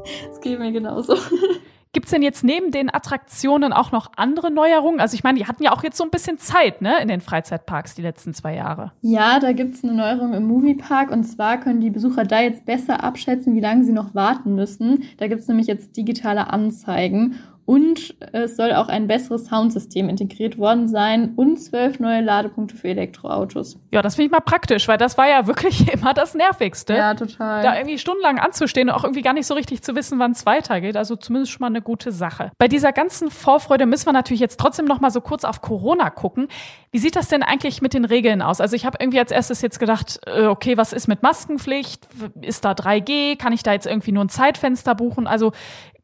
Das 0.28 0.40
geht 0.40 0.58
mir 0.58 0.72
genauso. 0.72 1.16
Gibt's 1.94 2.10
denn 2.10 2.22
jetzt 2.22 2.44
neben 2.44 2.70
den 2.70 2.92
Attraktionen 2.94 3.72
auch 3.72 3.92
noch 3.92 4.12
andere 4.16 4.50
Neuerungen? 4.50 5.00
Also 5.00 5.14
ich 5.14 5.24
meine, 5.24 5.38
die 5.38 5.46
hatten 5.46 5.62
ja 5.62 5.72
auch 5.72 5.82
jetzt 5.82 5.96
so 5.96 6.04
ein 6.04 6.10
bisschen 6.10 6.38
Zeit, 6.38 6.82
ne, 6.82 7.00
in 7.00 7.08
den 7.08 7.20
Freizeitparks 7.20 7.94
die 7.94 8.02
letzten 8.02 8.34
zwei 8.34 8.54
Jahre. 8.54 8.92
Ja, 9.00 9.40
da 9.40 9.52
gibt's 9.52 9.82
eine 9.82 9.94
Neuerung 9.94 10.34
im 10.34 10.46
Moviepark 10.46 11.10
und 11.10 11.24
zwar 11.24 11.58
können 11.58 11.80
die 11.80 11.90
Besucher 11.90 12.24
da 12.24 12.40
jetzt 12.40 12.66
besser 12.66 13.02
abschätzen, 13.02 13.54
wie 13.54 13.60
lange 13.60 13.84
sie 13.84 13.92
noch 13.92 14.14
warten 14.14 14.54
müssen. 14.54 15.04
Da 15.16 15.28
gibt's 15.28 15.48
nämlich 15.48 15.66
jetzt 15.66 15.96
digitale 15.96 16.52
Anzeigen 16.52 17.36
und 17.68 18.14
es 18.32 18.56
soll 18.56 18.72
auch 18.72 18.88
ein 18.88 19.08
besseres 19.08 19.44
Soundsystem 19.44 20.08
integriert 20.08 20.56
worden 20.56 20.88
sein 20.88 21.34
und 21.36 21.58
zwölf 21.58 22.00
neue 22.00 22.22
Ladepunkte 22.22 22.74
für 22.74 22.88
Elektroautos. 22.88 23.78
Ja, 23.92 24.00
das 24.00 24.14
finde 24.14 24.24
ich 24.28 24.32
mal 24.32 24.40
praktisch, 24.40 24.88
weil 24.88 24.96
das 24.96 25.18
war 25.18 25.28
ja 25.28 25.46
wirklich 25.46 25.86
immer 25.92 26.14
das 26.14 26.32
Nervigste. 26.32 26.94
Ja, 26.94 27.12
total. 27.12 27.62
Da 27.62 27.76
irgendwie 27.76 27.98
stundenlang 27.98 28.38
anzustehen 28.38 28.88
und 28.88 28.94
auch 28.94 29.04
irgendwie 29.04 29.20
gar 29.20 29.34
nicht 29.34 29.44
so 29.44 29.52
richtig 29.52 29.82
zu 29.82 29.94
wissen, 29.94 30.18
wann 30.18 30.30
es 30.30 30.46
weitergeht. 30.46 30.96
Also 30.96 31.14
zumindest 31.16 31.52
schon 31.52 31.60
mal 31.60 31.66
eine 31.66 31.82
gute 31.82 32.10
Sache. 32.10 32.52
Bei 32.56 32.68
dieser 32.68 32.92
ganzen 32.92 33.30
Vorfreude 33.30 33.84
müssen 33.84 34.06
wir 34.06 34.14
natürlich 34.14 34.40
jetzt 34.40 34.58
trotzdem 34.58 34.86
noch 34.86 35.00
mal 35.00 35.10
so 35.10 35.20
kurz 35.20 35.44
auf 35.44 35.60
Corona 35.60 36.08
gucken. 36.08 36.48
Wie 36.90 36.98
sieht 36.98 37.16
das 37.16 37.28
denn 37.28 37.42
eigentlich 37.42 37.82
mit 37.82 37.92
den 37.92 38.06
Regeln 38.06 38.40
aus? 38.40 38.62
Also 38.62 38.76
ich 38.76 38.86
habe 38.86 38.96
irgendwie 38.98 39.18
als 39.18 39.30
erstes 39.30 39.60
jetzt 39.60 39.78
gedacht, 39.78 40.20
äh, 40.26 40.46
okay, 40.46 40.78
was 40.78 40.94
ist 40.94 41.06
mit 41.06 41.22
Maskenpflicht? 41.22 42.08
Ist 42.40 42.64
da 42.64 42.72
3G? 42.72 43.36
Kann 43.36 43.52
ich 43.52 43.62
da 43.62 43.74
jetzt 43.74 43.86
irgendwie 43.86 44.12
nur 44.12 44.24
ein 44.24 44.30
Zeitfenster 44.30 44.94
buchen? 44.94 45.26
Also 45.26 45.52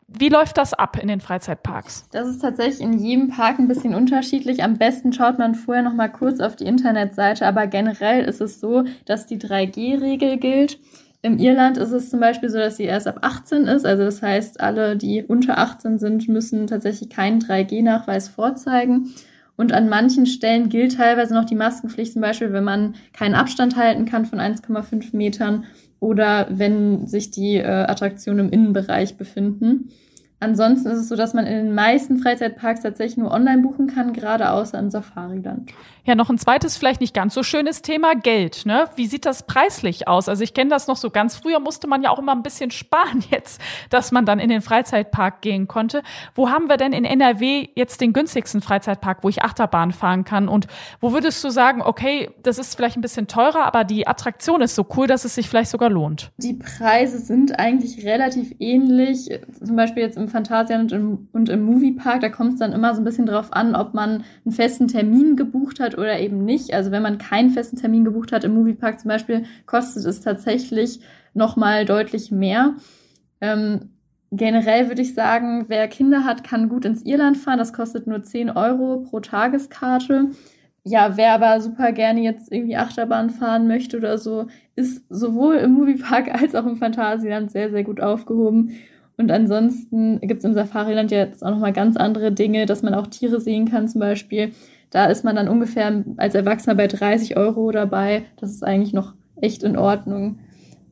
wie 0.06 0.28
läuft 0.28 0.58
das 0.58 0.74
ab 0.74 0.98
in 1.00 1.08
den 1.08 1.20
Freizeitparks? 1.20 2.06
Das 2.12 2.28
ist 2.28 2.40
tatsächlich 2.40 2.80
in 2.80 2.98
jedem 2.98 3.28
Park 3.28 3.58
ein 3.58 3.68
bisschen 3.68 3.94
unterschiedlich. 3.94 4.62
Am 4.62 4.76
besten 4.76 5.12
schaut 5.12 5.38
man 5.38 5.54
vorher 5.54 5.82
noch 5.82 5.94
mal 5.94 6.08
kurz 6.08 6.40
auf 6.40 6.56
die 6.56 6.66
Internetseite, 6.66 7.46
aber 7.46 7.66
generell 7.66 8.24
ist 8.24 8.40
es 8.40 8.60
so, 8.60 8.84
dass 9.06 9.26
die 9.26 9.38
3G-Regel 9.38 10.36
gilt. 10.38 10.78
Im 11.22 11.38
Irland 11.38 11.78
ist 11.78 11.90
es 11.90 12.10
zum 12.10 12.20
Beispiel 12.20 12.50
so, 12.50 12.58
dass 12.58 12.76
sie 12.76 12.84
erst 12.84 13.06
ab 13.06 13.20
18 13.22 13.66
ist. 13.66 13.86
Also 13.86 14.04
das 14.04 14.20
heißt, 14.20 14.60
alle, 14.60 14.96
die 14.96 15.24
unter 15.24 15.56
18 15.56 15.98
sind, 15.98 16.28
müssen 16.28 16.66
tatsächlich 16.66 17.08
keinen 17.08 17.40
3G-Nachweis 17.40 18.28
vorzeigen. 18.28 19.14
Und 19.56 19.72
an 19.72 19.88
manchen 19.88 20.26
Stellen 20.26 20.68
gilt 20.68 20.96
teilweise 20.96 21.32
noch 21.32 21.44
die 21.44 21.54
Maskenpflicht, 21.54 22.12
zum 22.12 22.22
Beispiel, 22.22 22.52
wenn 22.52 22.64
man 22.64 22.96
keinen 23.12 23.34
Abstand 23.34 23.76
halten 23.76 24.04
kann 24.04 24.26
von 24.26 24.40
1,5 24.40 25.16
Metern 25.16 25.64
oder 26.04 26.46
wenn 26.50 27.06
sich 27.06 27.30
die 27.30 27.56
äh, 27.56 27.64
Attraktionen 27.64 28.46
im 28.46 28.52
Innenbereich 28.52 29.16
befinden. 29.16 29.88
Ansonsten 30.44 30.88
ist 30.88 30.98
es 30.98 31.08
so, 31.08 31.16
dass 31.16 31.32
man 31.32 31.46
in 31.46 31.54
den 31.54 31.74
meisten 31.74 32.18
Freizeitparks 32.18 32.82
tatsächlich 32.82 33.16
nur 33.16 33.30
online 33.30 33.62
buchen 33.62 33.86
kann, 33.86 34.12
gerade 34.12 34.50
außer 34.50 34.78
im 34.78 34.90
Safari-Land. 34.90 35.72
Ja, 36.06 36.14
noch 36.14 36.28
ein 36.28 36.36
zweites, 36.36 36.76
vielleicht 36.76 37.00
nicht 37.00 37.14
ganz 37.14 37.32
so 37.32 37.42
schönes 37.42 37.80
Thema, 37.80 38.14
Geld. 38.14 38.66
Ne? 38.66 38.84
Wie 38.94 39.06
sieht 39.06 39.24
das 39.24 39.44
preislich 39.46 40.06
aus? 40.06 40.28
Also 40.28 40.44
ich 40.44 40.52
kenne 40.52 40.68
das 40.68 40.86
noch 40.86 40.96
so 40.96 41.08
ganz 41.08 41.34
früher, 41.34 41.60
musste 41.60 41.86
man 41.86 42.02
ja 42.02 42.10
auch 42.10 42.18
immer 42.18 42.32
ein 42.32 42.42
bisschen 42.42 42.70
sparen 42.70 43.24
jetzt, 43.30 43.58
dass 43.88 44.12
man 44.12 44.26
dann 44.26 44.38
in 44.38 44.50
den 44.50 44.60
Freizeitpark 44.60 45.40
gehen 45.40 45.66
konnte. 45.66 46.02
Wo 46.34 46.50
haben 46.50 46.68
wir 46.68 46.76
denn 46.76 46.92
in 46.92 47.06
NRW 47.06 47.68
jetzt 47.74 48.02
den 48.02 48.12
günstigsten 48.12 48.60
Freizeitpark, 48.60 49.24
wo 49.24 49.30
ich 49.30 49.42
Achterbahn 49.42 49.92
fahren 49.92 50.24
kann? 50.24 50.46
Und 50.46 50.66
wo 51.00 51.12
würdest 51.12 51.42
du 51.42 51.48
sagen, 51.48 51.80
okay, 51.80 52.28
das 52.42 52.58
ist 52.58 52.74
vielleicht 52.74 52.98
ein 52.98 53.02
bisschen 53.02 53.26
teurer, 53.26 53.64
aber 53.64 53.84
die 53.84 54.06
Attraktion 54.06 54.60
ist 54.60 54.74
so 54.74 54.86
cool, 54.96 55.06
dass 55.06 55.24
es 55.24 55.34
sich 55.34 55.48
vielleicht 55.48 55.70
sogar 55.70 55.88
lohnt? 55.88 56.32
Die 56.36 56.52
Preise 56.52 57.18
sind 57.18 57.58
eigentlich 57.58 58.04
relativ 58.04 58.54
ähnlich. 58.58 59.30
Zum 59.64 59.74
Beispiel 59.74 60.02
jetzt 60.02 60.18
im 60.18 60.28
Phantasialand 60.34 60.92
und 61.32 61.48
im, 61.48 61.62
Moviepark, 61.64 62.20
da 62.20 62.28
kommt 62.28 62.54
es 62.54 62.58
dann 62.58 62.72
immer 62.72 62.92
so 62.92 63.00
ein 63.00 63.04
bisschen 63.04 63.26
drauf 63.26 63.52
an, 63.52 63.76
ob 63.76 63.94
man 63.94 64.24
einen 64.44 64.52
festen 64.52 64.88
Termin 64.88 65.36
gebucht 65.36 65.78
hat 65.78 65.96
oder 65.96 66.18
eben 66.18 66.44
nicht. 66.44 66.74
Also 66.74 66.90
wenn 66.90 67.04
man 67.04 67.18
keinen 67.18 67.50
festen 67.50 67.76
Termin 67.76 68.04
gebucht 68.04 68.32
hat 68.32 68.42
im 68.42 68.54
Moviepark 68.54 68.98
zum 68.98 69.10
Beispiel, 69.10 69.44
kostet 69.66 70.04
es 70.04 70.20
tatsächlich 70.20 70.98
nochmal 71.34 71.84
deutlich 71.84 72.32
mehr. 72.32 72.74
Ähm, 73.40 73.90
generell 74.32 74.88
würde 74.88 75.02
ich 75.02 75.14
sagen, 75.14 75.66
wer 75.68 75.86
Kinder 75.86 76.24
hat, 76.24 76.42
kann 76.42 76.68
gut 76.68 76.84
ins 76.84 77.02
Irland 77.04 77.36
fahren. 77.36 77.58
Das 77.58 77.72
kostet 77.72 78.08
nur 78.08 78.24
10 78.24 78.50
Euro 78.50 79.04
pro 79.08 79.20
Tageskarte. 79.20 80.30
Ja, 80.82 81.16
wer 81.16 81.32
aber 81.34 81.60
super 81.60 81.92
gerne 81.92 82.22
jetzt 82.22 82.50
irgendwie 82.50 82.76
Achterbahn 82.76 83.30
fahren 83.30 83.68
möchte 83.68 83.96
oder 83.96 84.18
so, 84.18 84.48
ist 84.74 85.04
sowohl 85.08 85.56
im 85.56 85.74
Moviepark 85.74 86.34
als 86.42 86.56
auch 86.56 86.66
im 86.66 86.76
Phantasialand 86.76 87.52
sehr, 87.52 87.70
sehr 87.70 87.84
gut 87.84 88.00
aufgehoben. 88.00 88.76
Und 89.16 89.30
ansonsten 89.30 90.20
gibt 90.20 90.40
es 90.40 90.44
im 90.44 90.54
Safariland 90.54 91.10
jetzt 91.10 91.44
auch 91.44 91.50
nochmal 91.50 91.72
ganz 91.72 91.96
andere 91.96 92.32
Dinge, 92.32 92.66
dass 92.66 92.82
man 92.82 92.94
auch 92.94 93.06
Tiere 93.06 93.40
sehen 93.40 93.70
kann 93.70 93.88
zum 93.88 94.00
Beispiel. 94.00 94.52
Da 94.90 95.06
ist 95.06 95.24
man 95.24 95.36
dann 95.36 95.48
ungefähr 95.48 96.04
als 96.16 96.34
Erwachsener 96.34 96.74
bei 96.74 96.86
30 96.86 97.36
Euro 97.36 97.70
dabei. 97.70 98.24
Das 98.36 98.50
ist 98.50 98.64
eigentlich 98.64 98.92
noch 98.92 99.14
echt 99.40 99.62
in 99.62 99.76
Ordnung. 99.76 100.38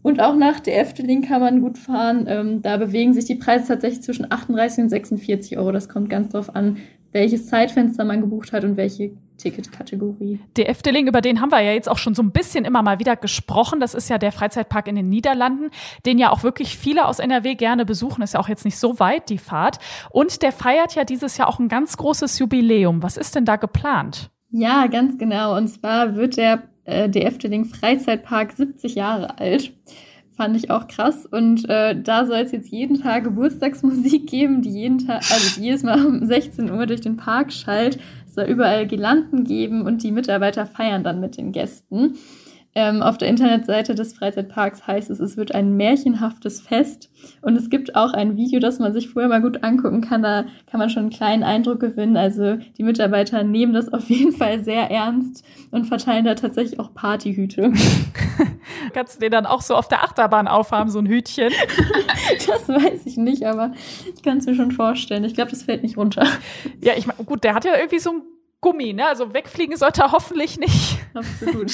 Und 0.02 0.20
auch 0.20 0.34
nach 0.34 0.60
der 0.60 0.80
Efteling 0.80 1.22
kann 1.22 1.40
man 1.40 1.60
gut 1.60 1.78
fahren. 1.78 2.26
Ähm, 2.28 2.62
da 2.62 2.76
bewegen 2.76 3.14
sich 3.14 3.24
die 3.24 3.36
Preise 3.36 3.68
tatsächlich 3.68 4.02
zwischen 4.02 4.30
38 4.30 4.84
und 4.84 4.90
46 4.90 5.58
Euro. 5.58 5.70
Das 5.70 5.88
kommt 5.88 6.10
ganz 6.10 6.30
drauf 6.30 6.54
an, 6.54 6.78
welches 7.12 7.46
Zeitfenster 7.46 8.04
man 8.04 8.20
gebucht 8.20 8.52
hat 8.52 8.64
und 8.64 8.76
welche 8.76 9.12
Ticketkategorie. 9.36 10.40
Der 10.56 10.68
Efteling, 10.68 11.06
über 11.06 11.20
den 11.20 11.40
haben 11.40 11.50
wir 11.50 11.60
ja 11.60 11.72
jetzt 11.72 11.88
auch 11.88 11.98
schon 11.98 12.14
so 12.14 12.22
ein 12.22 12.30
bisschen 12.30 12.64
immer 12.64 12.82
mal 12.82 12.98
wieder 12.98 13.16
gesprochen. 13.16 13.80
Das 13.80 13.94
ist 13.94 14.08
ja 14.08 14.18
der 14.18 14.32
Freizeitpark 14.32 14.88
in 14.88 14.96
den 14.96 15.08
Niederlanden, 15.08 15.70
den 16.06 16.18
ja 16.18 16.30
auch 16.30 16.42
wirklich 16.42 16.76
viele 16.78 17.06
aus 17.06 17.18
NRW 17.18 17.54
gerne 17.54 17.84
besuchen. 17.84 18.22
Ist 18.22 18.34
ja 18.34 18.40
auch 18.40 18.48
jetzt 18.48 18.64
nicht 18.64 18.78
so 18.78 18.98
weit 18.98 19.28
die 19.30 19.38
Fahrt. 19.38 19.78
Und 20.10 20.42
der 20.42 20.52
feiert 20.52 20.94
ja 20.94 21.04
dieses 21.04 21.36
Jahr 21.36 21.48
auch 21.48 21.58
ein 21.58 21.68
ganz 21.68 21.96
großes 21.96 22.38
Jubiläum. 22.38 23.02
Was 23.02 23.16
ist 23.16 23.34
denn 23.34 23.44
da 23.44 23.56
geplant? 23.56 24.30
Ja, 24.50 24.86
ganz 24.86 25.18
genau. 25.18 25.56
Und 25.56 25.68
zwar 25.68 26.14
wird 26.14 26.36
der, 26.36 26.62
äh, 26.84 27.08
der 27.08 27.26
Efteling 27.26 27.64
Freizeitpark 27.64 28.52
70 28.52 28.94
Jahre 28.94 29.38
alt. 29.38 29.72
Fand 30.36 30.56
ich 30.56 30.70
auch 30.70 30.88
krass. 30.88 31.26
Und 31.26 31.68
äh, 31.68 32.00
da 32.00 32.24
soll 32.24 32.38
es 32.38 32.52
jetzt 32.52 32.70
jeden 32.70 33.00
Tag 33.00 33.24
Geburtstagsmusik 33.24 34.26
geben, 34.30 34.62
die 34.62 34.70
jeden 34.70 35.06
Tag, 35.06 35.22
also 35.30 35.60
die 35.60 35.66
jedes 35.66 35.82
Mal 35.82 36.04
um 36.04 36.24
16 36.24 36.70
Uhr 36.70 36.86
durch 36.86 37.02
den 37.02 37.16
Park 37.16 37.52
schallt. 37.52 37.98
Es 38.26 38.34
soll 38.34 38.46
überall 38.46 38.86
Girlanden 38.86 39.44
geben 39.44 39.82
und 39.82 40.02
die 40.02 40.10
Mitarbeiter 40.10 40.64
feiern 40.64 41.04
dann 41.04 41.20
mit 41.20 41.36
den 41.36 41.52
Gästen. 41.52 42.14
Ähm, 42.74 43.02
auf 43.02 43.18
der 43.18 43.28
Internetseite 43.28 43.94
des 43.94 44.14
Freizeitparks 44.14 44.86
heißt 44.86 45.10
es, 45.10 45.20
es 45.20 45.36
wird 45.36 45.54
ein 45.54 45.76
märchenhaftes 45.76 46.62
Fest. 46.62 47.10
Und 47.42 47.56
es 47.56 47.68
gibt 47.68 47.96
auch 47.96 48.14
ein 48.14 48.36
Video, 48.36 48.60
das 48.60 48.78
man 48.78 48.94
sich 48.94 49.10
vorher 49.10 49.28
mal 49.28 49.42
gut 49.42 49.62
angucken 49.62 50.00
kann. 50.00 50.22
Da 50.22 50.44
kann 50.70 50.80
man 50.80 50.88
schon 50.88 51.02
einen 51.02 51.10
kleinen 51.10 51.42
Eindruck 51.42 51.80
gewinnen. 51.80 52.16
Also 52.16 52.56
die 52.56 52.82
Mitarbeiter 52.82 53.42
nehmen 53.42 53.74
das 53.74 53.88
auf 53.92 54.08
jeden 54.08 54.32
Fall 54.32 54.64
sehr 54.64 54.90
ernst 54.90 55.44
und 55.70 55.84
verteilen 55.84 56.24
da 56.24 56.34
tatsächlich 56.34 56.80
auch 56.80 56.94
Partyhüte. 56.94 57.72
Kannst 58.94 59.16
du 59.16 59.20
dir 59.20 59.30
dann 59.30 59.44
auch 59.44 59.60
so 59.60 59.74
auf 59.74 59.88
der 59.88 60.02
Achterbahn 60.02 60.48
aufhaben, 60.48 60.90
so 60.90 60.98
ein 60.98 61.06
Hütchen? 61.06 61.52
das 62.46 62.68
weiß 62.68 63.04
ich 63.04 63.18
nicht, 63.18 63.44
aber 63.44 63.72
ich 64.14 64.22
kann 64.22 64.38
es 64.38 64.46
mir 64.46 64.54
schon 64.54 64.72
vorstellen. 64.72 65.24
Ich 65.24 65.34
glaube, 65.34 65.50
das 65.50 65.64
fällt 65.64 65.82
nicht 65.82 65.98
runter. 65.98 66.26
Ja, 66.80 66.94
ich 66.96 67.06
meine, 67.06 67.22
gut, 67.24 67.44
der 67.44 67.54
hat 67.54 67.66
ja 67.66 67.76
irgendwie 67.76 67.98
so 67.98 68.10
ein 68.12 68.22
Gummi, 68.62 68.94
ne? 68.94 69.06
Also 69.06 69.34
wegfliegen 69.34 69.76
sollte 69.76 70.02
er 70.02 70.12
hoffentlich 70.12 70.58
nicht. 70.58 70.98
Absolut. 71.14 71.72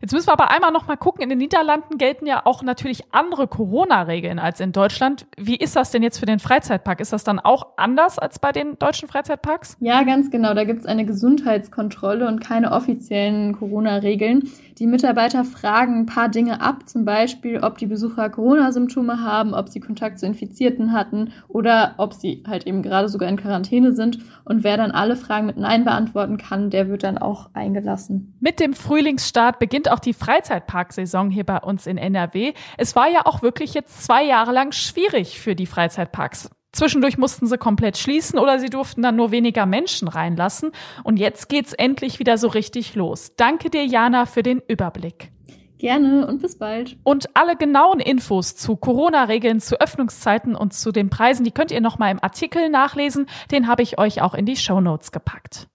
Jetzt 0.00 0.12
müssen 0.12 0.28
wir 0.28 0.32
aber 0.32 0.50
einmal 0.50 0.70
noch 0.70 0.86
mal 0.86 0.96
gucken. 0.96 1.22
In 1.22 1.28
den 1.28 1.38
Niederlanden 1.38 1.98
gelten 1.98 2.26
ja 2.26 2.42
auch 2.44 2.62
natürlich 2.62 3.02
andere 3.12 3.48
Corona-Regeln 3.48 4.38
als 4.38 4.60
in 4.60 4.72
Deutschland. 4.72 5.26
Wie 5.36 5.56
ist 5.56 5.76
das 5.76 5.90
denn 5.90 6.02
jetzt 6.02 6.18
für 6.18 6.26
den 6.26 6.38
Freizeitpark? 6.38 7.00
Ist 7.00 7.12
das 7.12 7.24
dann 7.24 7.40
auch 7.40 7.68
anders 7.76 8.18
als 8.18 8.38
bei 8.38 8.52
den 8.52 8.78
deutschen 8.78 9.08
Freizeitparks? 9.08 9.76
Ja, 9.80 10.02
ganz 10.02 10.30
genau. 10.30 10.54
Da 10.54 10.64
gibt 10.64 10.80
es 10.80 10.86
eine 10.86 11.04
Gesundheitskontrolle 11.04 12.26
und 12.26 12.40
keine 12.40 12.72
offiziellen 12.72 13.56
Corona-Regeln. 13.58 14.50
Die 14.78 14.86
Mitarbeiter 14.86 15.44
fragen 15.44 16.00
ein 16.00 16.06
paar 16.06 16.28
Dinge 16.28 16.60
ab, 16.60 16.88
zum 16.88 17.04
Beispiel, 17.04 17.58
ob 17.60 17.78
die 17.78 17.86
Besucher 17.86 18.30
Corona-Symptome 18.30 19.20
haben, 19.20 19.52
ob 19.52 19.68
sie 19.68 19.80
Kontakt 19.80 20.20
zu 20.20 20.26
Infizierten 20.26 20.92
hatten 20.92 21.32
oder 21.48 21.94
ob 21.96 22.14
sie 22.14 22.44
halt 22.46 22.66
eben 22.66 22.82
gerade 22.82 23.08
sogar 23.08 23.28
in 23.28 23.36
Quarantäne 23.36 23.92
sind. 23.92 24.20
Und 24.44 24.62
wer 24.62 24.76
dann 24.76 24.92
alle 24.92 25.16
Fragen 25.16 25.46
mit 25.46 25.56
Nein 25.56 25.84
beantworten 25.84 26.38
kann, 26.38 26.70
der 26.70 26.88
wird 26.88 27.02
dann 27.02 27.18
auch 27.18 27.50
eingelassen. 27.54 28.36
Mit 28.38 28.60
dem 28.60 28.72
Frühlingsstart 28.72 29.58
beginnt 29.58 29.87
auch 29.88 29.98
die 29.98 30.14
Freizeitparksaison 30.14 31.30
hier 31.30 31.44
bei 31.44 31.58
uns 31.58 31.86
in 31.86 31.98
NRW. 31.98 32.54
Es 32.76 32.96
war 32.96 33.08
ja 33.08 33.26
auch 33.26 33.42
wirklich 33.42 33.74
jetzt 33.74 34.04
zwei 34.04 34.24
Jahre 34.24 34.52
lang 34.52 34.72
schwierig 34.72 35.40
für 35.40 35.54
die 35.54 35.66
Freizeitparks. 35.66 36.50
Zwischendurch 36.72 37.16
mussten 37.16 37.46
sie 37.46 37.56
komplett 37.56 37.96
schließen 37.96 38.38
oder 38.38 38.58
sie 38.58 38.68
durften 38.68 39.02
dann 39.02 39.16
nur 39.16 39.30
weniger 39.30 39.66
Menschen 39.66 40.06
reinlassen. 40.06 40.72
Und 41.02 41.18
jetzt 41.18 41.48
geht's 41.48 41.72
endlich 41.72 42.18
wieder 42.18 42.36
so 42.38 42.48
richtig 42.48 42.94
los. 42.94 43.32
Danke 43.36 43.70
dir, 43.70 43.86
Jana, 43.86 44.26
für 44.26 44.42
den 44.42 44.60
Überblick. 44.68 45.32
Gerne 45.78 46.26
und 46.26 46.42
bis 46.42 46.58
bald. 46.58 46.96
Und 47.04 47.36
alle 47.36 47.56
genauen 47.56 48.00
Infos 48.00 48.56
zu 48.56 48.76
Corona-Regeln, 48.76 49.60
zu 49.60 49.80
Öffnungszeiten 49.80 50.56
und 50.56 50.74
zu 50.74 50.90
den 50.90 51.08
Preisen, 51.08 51.44
die 51.44 51.52
könnt 51.52 51.70
ihr 51.70 51.80
nochmal 51.80 52.10
im 52.10 52.22
Artikel 52.22 52.68
nachlesen. 52.68 53.26
Den 53.52 53.68
habe 53.68 53.82
ich 53.82 53.98
euch 53.98 54.20
auch 54.20 54.34
in 54.34 54.44
die 54.44 54.56
Show 54.56 54.80
Notes 54.80 55.12
gepackt. 55.12 55.68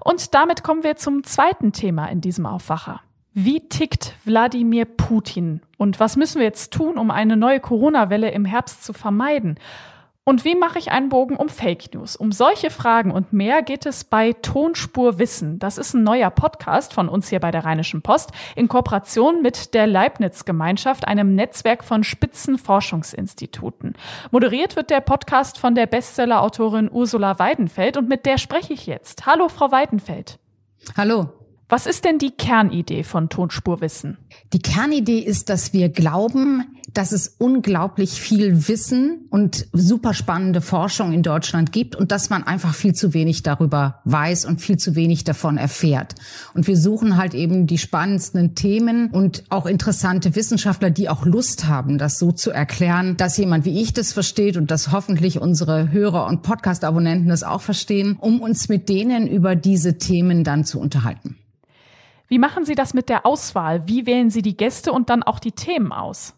Und 0.00 0.34
damit 0.34 0.62
kommen 0.62 0.82
wir 0.82 0.96
zum 0.96 1.24
zweiten 1.24 1.72
Thema 1.72 2.06
in 2.06 2.20
diesem 2.20 2.46
Aufwacher. 2.46 3.00
Wie 3.34 3.68
tickt 3.68 4.14
Wladimir 4.24 4.84
Putin? 4.84 5.60
Und 5.76 6.00
was 6.00 6.16
müssen 6.16 6.38
wir 6.38 6.46
jetzt 6.46 6.72
tun, 6.72 6.98
um 6.98 7.10
eine 7.10 7.36
neue 7.36 7.60
Corona-Welle 7.60 8.30
im 8.30 8.44
Herbst 8.44 8.84
zu 8.84 8.92
vermeiden? 8.92 9.58
Und 10.28 10.44
wie 10.44 10.54
mache 10.54 10.78
ich 10.78 10.90
einen 10.90 11.08
Bogen 11.08 11.36
um 11.36 11.48
Fake 11.48 11.94
News? 11.94 12.14
Um 12.14 12.32
solche 12.32 12.68
Fragen 12.68 13.12
und 13.12 13.32
mehr 13.32 13.62
geht 13.62 13.86
es 13.86 14.04
bei 14.04 14.34
Tonspur 14.34 15.18
Wissen. 15.18 15.58
Das 15.58 15.78
ist 15.78 15.94
ein 15.94 16.02
neuer 16.02 16.28
Podcast 16.28 16.92
von 16.92 17.08
uns 17.08 17.30
hier 17.30 17.40
bei 17.40 17.50
der 17.50 17.64
Rheinischen 17.64 18.02
Post 18.02 18.32
in 18.54 18.68
Kooperation 18.68 19.40
mit 19.40 19.72
der 19.72 19.86
Leibniz 19.86 20.44
Gemeinschaft, 20.44 21.08
einem 21.08 21.34
Netzwerk 21.34 21.82
von 21.82 22.04
Spitzenforschungsinstituten. 22.04 23.94
Moderiert 24.30 24.76
wird 24.76 24.90
der 24.90 25.00
Podcast 25.00 25.56
von 25.56 25.74
der 25.74 25.86
Bestsellerautorin 25.86 26.90
Ursula 26.92 27.38
Weidenfeld 27.38 27.96
und 27.96 28.10
mit 28.10 28.26
der 28.26 28.36
spreche 28.36 28.74
ich 28.74 28.84
jetzt. 28.84 29.24
Hallo, 29.24 29.48
Frau 29.48 29.72
Weidenfeld. 29.72 30.38
Hallo. 30.94 31.30
Was 31.70 31.86
ist 31.86 32.04
denn 32.04 32.18
die 32.18 32.32
Kernidee 32.32 33.02
von 33.02 33.30
Tonspurwissen? 33.30 34.18
Die 34.52 34.60
Kernidee 34.60 35.20
ist, 35.20 35.48
dass 35.48 35.72
wir 35.72 35.88
glauben, 35.88 36.77
dass 36.94 37.12
es 37.12 37.36
unglaublich 37.38 38.20
viel 38.20 38.68
Wissen 38.68 39.26
und 39.30 39.66
super 39.72 40.14
spannende 40.14 40.60
Forschung 40.60 41.12
in 41.12 41.22
Deutschland 41.22 41.72
gibt 41.72 41.96
und 41.96 42.12
dass 42.12 42.30
man 42.30 42.44
einfach 42.44 42.74
viel 42.74 42.94
zu 42.94 43.14
wenig 43.14 43.42
darüber 43.42 44.00
weiß 44.04 44.46
und 44.46 44.60
viel 44.60 44.78
zu 44.78 44.94
wenig 44.94 45.24
davon 45.24 45.58
erfährt. 45.58 46.14
Und 46.54 46.66
wir 46.66 46.76
suchen 46.76 47.16
halt 47.16 47.34
eben 47.34 47.66
die 47.66 47.78
spannendsten 47.78 48.54
Themen 48.54 49.10
und 49.10 49.44
auch 49.50 49.66
interessante 49.66 50.34
Wissenschaftler, 50.34 50.90
die 50.90 51.08
auch 51.08 51.26
Lust 51.26 51.66
haben, 51.66 51.98
das 51.98 52.18
so 52.18 52.32
zu 52.32 52.50
erklären, 52.50 53.16
dass 53.16 53.36
jemand 53.36 53.64
wie 53.64 53.80
ich 53.80 53.92
das 53.92 54.12
versteht 54.12 54.56
und 54.56 54.70
dass 54.70 54.90
hoffentlich 54.92 55.40
unsere 55.40 55.90
Hörer 55.92 56.26
und 56.26 56.42
Podcast-Abonnenten 56.42 57.28
das 57.28 57.42
auch 57.42 57.60
verstehen, 57.60 58.16
um 58.18 58.40
uns 58.40 58.68
mit 58.68 58.88
denen 58.88 59.26
über 59.26 59.56
diese 59.56 59.98
Themen 59.98 60.44
dann 60.44 60.64
zu 60.64 60.80
unterhalten. 60.80 61.36
Wie 62.28 62.38
machen 62.38 62.64
Sie 62.64 62.74
das 62.74 62.92
mit 62.92 63.08
der 63.08 63.24
Auswahl? 63.24 63.88
Wie 63.88 64.06
wählen 64.06 64.28
Sie 64.30 64.42
die 64.42 64.56
Gäste 64.56 64.92
und 64.92 65.08
dann 65.08 65.22
auch 65.22 65.38
die 65.38 65.52
Themen 65.52 65.92
aus? 65.92 66.34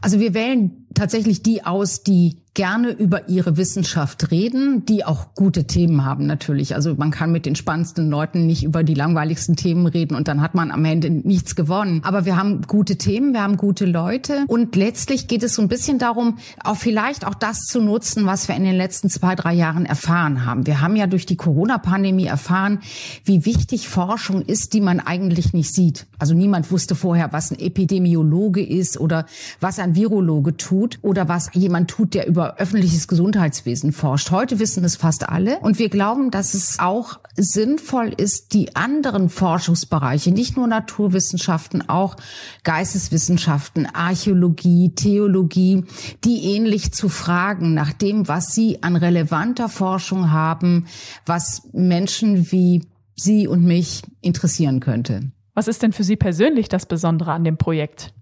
Also 0.00 0.20
wir 0.20 0.34
wählen 0.34 0.86
tatsächlich 0.94 1.42
die 1.42 1.64
aus, 1.64 2.02
die 2.02 2.38
gerne 2.54 2.90
über 2.90 3.28
ihre 3.28 3.56
Wissenschaft 3.56 4.32
reden, 4.32 4.84
die 4.84 5.04
auch 5.04 5.34
gute 5.34 5.64
Themen 5.68 6.04
haben 6.04 6.26
natürlich. 6.26 6.74
Also 6.74 6.96
man 6.96 7.12
kann 7.12 7.30
mit 7.30 7.46
den 7.46 7.54
spannendsten 7.54 8.10
Leuten 8.10 8.46
nicht 8.46 8.64
über 8.64 8.82
die 8.82 8.94
langweiligsten 8.94 9.54
Themen 9.54 9.86
reden 9.86 10.16
und 10.16 10.26
dann 10.26 10.40
hat 10.40 10.56
man 10.56 10.72
am 10.72 10.84
Ende 10.84 11.10
nichts 11.10 11.54
gewonnen. 11.54 12.00
Aber 12.02 12.24
wir 12.24 12.36
haben 12.36 12.62
gute 12.62 12.96
Themen, 12.96 13.32
wir 13.32 13.42
haben 13.42 13.56
gute 13.56 13.86
Leute 13.86 14.44
und 14.48 14.74
letztlich 14.74 15.28
geht 15.28 15.44
es 15.44 15.54
so 15.54 15.62
ein 15.62 15.68
bisschen 15.68 15.98
darum, 15.98 16.38
auch 16.62 16.76
vielleicht 16.76 17.24
auch 17.24 17.34
das 17.34 17.60
zu 17.66 17.80
nutzen, 17.80 18.26
was 18.26 18.48
wir 18.48 18.56
in 18.56 18.64
den 18.64 18.76
letzten 18.76 19.10
zwei, 19.10 19.36
drei 19.36 19.54
Jahren 19.54 19.86
erfahren 19.86 20.44
haben. 20.44 20.66
Wir 20.66 20.80
haben 20.80 20.96
ja 20.96 21.06
durch 21.06 21.26
die 21.26 21.36
Corona-Pandemie 21.36 22.26
erfahren, 22.26 22.80
wie 23.24 23.46
wichtig 23.46 23.88
Forschung 23.88 24.42
ist, 24.42 24.74
die 24.74 24.80
man 24.80 24.98
eigentlich 24.98 25.52
nicht 25.52 25.72
sieht. 25.72 26.06
Also 26.18 26.34
niemand 26.34 26.72
wusste 26.72 26.96
vorher, 26.96 27.32
was 27.32 27.52
ein 27.52 27.60
Epidemiologe 27.60 28.64
ist 28.66 28.98
oder 28.98 29.26
was 29.60 29.78
ein 29.78 29.94
Virologe 29.94 30.56
tut 30.56 30.79
oder 31.02 31.28
was 31.28 31.50
jemand 31.52 31.90
tut, 31.90 32.14
der 32.14 32.26
über 32.26 32.56
öffentliches 32.56 33.08
Gesundheitswesen 33.08 33.92
forscht. 33.92 34.30
Heute 34.30 34.58
wissen 34.58 34.84
es 34.84 34.96
fast 34.96 35.28
alle. 35.28 35.58
Und 35.60 35.78
wir 35.78 35.88
glauben, 35.88 36.30
dass 36.30 36.54
es 36.54 36.78
auch 36.78 37.20
sinnvoll 37.36 38.12
ist, 38.16 38.54
die 38.54 38.74
anderen 38.76 39.28
Forschungsbereiche, 39.28 40.30
nicht 40.30 40.56
nur 40.56 40.66
Naturwissenschaften, 40.66 41.88
auch 41.88 42.16
Geisteswissenschaften, 42.64 43.86
Archäologie, 43.86 44.94
Theologie, 44.94 45.84
die 46.24 46.54
ähnlich 46.54 46.92
zu 46.92 47.08
fragen 47.08 47.74
nach 47.74 47.92
dem, 47.92 48.28
was 48.28 48.54
sie 48.54 48.82
an 48.82 48.96
relevanter 48.96 49.68
Forschung 49.68 50.30
haben, 50.30 50.86
was 51.26 51.62
Menschen 51.72 52.50
wie 52.50 52.82
Sie 53.20 53.46
und 53.46 53.64
mich 53.64 54.02
interessieren 54.22 54.80
könnte. 54.80 55.30
Was 55.54 55.68
ist 55.68 55.82
denn 55.82 55.92
für 55.92 56.04
Sie 56.04 56.16
persönlich 56.16 56.68
das 56.68 56.86
Besondere 56.86 57.32
an 57.32 57.44
dem 57.44 57.58
Projekt? 57.58 58.14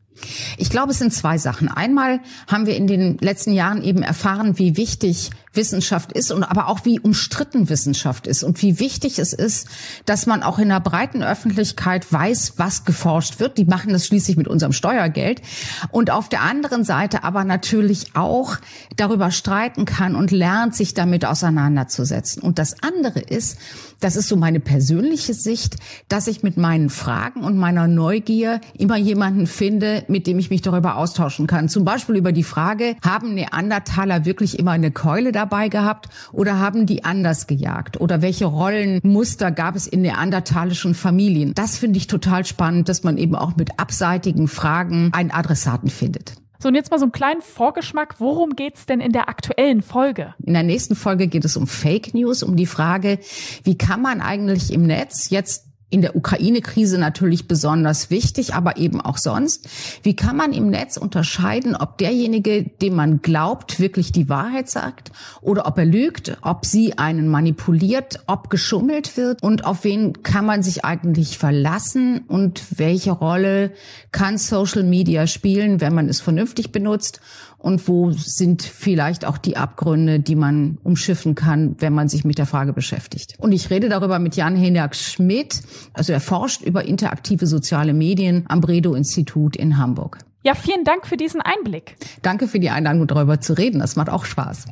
Ich 0.57 0.71
glaube, 0.71 0.93
es 0.93 0.99
sind 0.99 1.13
zwei 1.13 1.39
Sachen. 1.39 1.69
Einmal 1.69 2.21
haben 2.47 2.67
wir 2.67 2.77
in 2.77 2.87
den 2.87 3.19
letzten 3.19 3.53
Jahren 3.53 3.83
eben 3.83 4.03
erfahren, 4.03 4.59
wie 4.59 4.77
wichtig 4.77 5.31
Wissenschaft 5.52 6.12
ist 6.12 6.31
und 6.31 6.45
aber 6.45 6.69
auch 6.69 6.85
wie 6.85 7.00
umstritten 7.00 7.69
Wissenschaft 7.69 8.26
ist 8.26 8.43
und 8.43 8.62
wie 8.62 8.78
wichtig 8.78 9.19
es 9.19 9.33
ist, 9.33 9.69
dass 10.05 10.26
man 10.26 10.43
auch 10.43 10.59
in 10.59 10.69
der 10.69 10.81
breiten 10.81 11.23
Öffentlichkeit 11.23 12.11
weiß, 12.12 12.55
was 12.57 12.85
geforscht 12.85 13.40
wird. 13.40 13.59
Die 13.59 13.64
machen 13.64 13.93
das 13.93 14.07
schließlich 14.07 14.37
mit 14.37 14.49
unserem 14.49 14.73
Steuergeld. 14.73 15.43
Und 15.90 16.11
auf 16.11 16.28
der 16.28 16.43
anderen 16.43 16.85
Seite 16.85 17.25
aber 17.25 17.45
natürlich 17.45 18.14
auch 18.14 18.57
darüber 18.97 19.31
streiten 19.31 19.85
kann 19.85 20.14
und 20.14 20.31
lernt, 20.31 20.75
sich 20.75 20.95
damit 20.95 21.25
auseinanderzusetzen. 21.25 22.43
Und 22.43 22.59
das 22.59 22.83
andere 22.83 23.21
ist, 23.21 23.59
das 24.00 24.14
ist 24.14 24.28
so 24.28 24.37
meine 24.37 24.61
persönliche 24.61 25.35
Sicht, 25.35 25.76
dass 26.09 26.28
ich 26.28 26.43
mit 26.43 26.57
meinen 26.57 26.88
Fragen 26.88 27.43
und 27.43 27.57
meiner 27.57 27.88
Neugier 27.88 28.61
immer 28.78 28.97
jemanden 28.97 29.47
finde, 29.47 30.05
mit 30.07 30.26
dem 30.26 30.38
ich 30.38 30.50
mich 30.50 30.62
darüber 30.62 30.97
austauschen 30.97 31.47
kann. 31.49 31.69
Zum 31.69 31.85
Beispiel 31.85 32.17
über 32.17 32.31
die 32.31 32.45
Frage, 32.45 32.97
haben 33.02 33.35
Neandertaler 33.35 34.25
wirklich 34.25 34.59
immer 34.59 34.73
eine 34.73 34.93
Keule 34.93 35.33
dabei 35.38 35.68
gehabt 35.68 36.09
oder 36.33 36.59
haben 36.59 36.85
die 36.85 37.04
anders 37.04 37.47
gejagt? 37.47 38.00
Oder 38.00 38.21
welche 38.21 38.47
Rollenmuster 38.47 39.50
gab 39.50 39.76
es 39.76 39.87
in 39.87 40.02
neandertalischen 40.02 40.95
Familien? 40.95 41.54
Das 41.54 41.78
finde 41.78 41.99
ich 41.99 42.07
total 42.09 42.45
spannend, 42.45 42.88
dass 42.88 43.04
man 43.04 43.16
eben 43.16 43.35
auch 43.35 43.57
mit 43.57 43.78
abseitigen 43.78 44.49
Fragen 44.49 45.11
einen 45.12 45.30
Adressaten 45.30 45.88
findet. 45.88 46.35
So, 46.61 46.68
und 46.68 46.75
jetzt 46.75 46.90
mal 46.90 46.99
so 46.99 47.04
einen 47.04 47.12
kleinen 47.12 47.40
Vorgeschmack. 47.40 48.16
Worum 48.18 48.57
geht's 48.57 48.85
denn 48.85 49.00
in 49.00 49.12
der 49.12 49.28
aktuellen 49.28 49.80
Folge? 49.80 50.35
In 50.45 50.54
der 50.54 50.64
nächsten 50.64 50.97
Folge 50.97 51.28
geht 51.28 51.45
es 51.45 51.57
um 51.57 51.68
Fake 51.68 52.14
News, 52.14 52.42
um 52.42 52.57
die 52.57 52.66
Frage, 52.66 53.21
wie 53.62 53.78
kann 53.78 54.02
man 54.02 54.21
eigentlich 54.21 54.73
im 54.73 54.83
Netz 54.83 55.30
jetzt 55.30 55.68
in 55.90 56.02
der 56.02 56.16
Ukraine-Krise 56.16 56.99
natürlich 56.99 57.49
besonders 57.49 58.11
wichtig, 58.11 58.54
aber 58.54 58.76
eben 58.76 59.00
auch 59.00 59.16
sonst. 59.16 59.68
Wie 60.02 60.14
kann 60.14 60.37
man 60.37 60.52
im 60.52 60.68
Netz 60.68 60.99
unterscheiden, 60.99 61.75
ob 61.75 61.97
derjenige, 61.97 62.64
dem 62.64 62.95
man 62.95 63.23
glaubt, 63.23 63.80
wirklich 63.80 64.12
die 64.12 64.28
Wahrheit 64.28 64.68
sagt 64.68 65.12
oder 65.40 65.66
ob 65.66 65.78
er 65.78 65.87
lügt, 65.87 66.37
ob 66.42 66.66
sie 66.66 66.99
einen 66.99 67.28
manipuliert, 67.28 68.21
ob 68.26 68.50
geschummelt 68.50 69.16
wird 69.16 69.42
und 69.42 69.64
auf 69.64 69.85
wen 69.85 70.23
kann 70.23 70.45
man 70.45 70.62
sich 70.62 70.85
eigentlich 70.85 71.38
verlassen 71.38 72.21
und 72.28 72.62
welche 72.76 73.12
Rolle 73.12 73.73
kann 74.12 74.37
Social 74.37 74.83
Media 74.83 75.26
spielen, 75.26 75.80
wenn 75.80 75.95
man 75.95 76.09
es 76.09 76.21
vernünftig 76.21 76.71
benutzt 76.71 77.21
und 77.59 77.88
wo 77.88 78.12
sind 78.12 78.62
vielleicht 78.62 79.25
auch 79.25 79.37
die 79.37 79.57
Abgründe, 79.57 80.21
die 80.21 80.37
man 80.37 80.79
umschiffen 80.85 81.35
kann, 81.35 81.77
wenn 81.79 81.93
man 81.93 82.09
sich 82.09 82.25
mit 82.25 82.38
der 82.38 82.47
Frage 82.47 82.73
beschäftigt. 82.73 83.35
Und 83.38 83.53
ich 83.53 83.71
rede 83.71 83.88
darüber 83.88 84.19
mit 84.19 84.37
Jan 84.37 84.57
Henrik 84.57 84.95
Schmidt, 84.95 85.62
also 85.93 86.12
er 86.12 86.21
forscht 86.21 86.62
über 86.62 86.85
interaktive 86.85 87.47
soziale 87.47 87.93
Medien 87.93 88.45
am 88.49 88.61
Bredow-Institut 88.61 89.57
in 89.57 89.77
Hamburg. 89.77 90.19
Ja, 90.45 90.55
vielen 90.55 90.85
Dank 90.85 91.07
für 91.07 91.17
diesen 91.17 91.41
Einblick. 91.41 91.97
Danke 92.23 92.47
für 92.47 92.61
die 92.61 92.71
Einladung, 92.71 93.07
darüber 93.07 93.41
zu 93.41 93.59
reden. 93.59 93.81
Das 93.81 93.97
macht 93.97 94.09
auch 94.09 94.25
Spaß. 94.25 94.67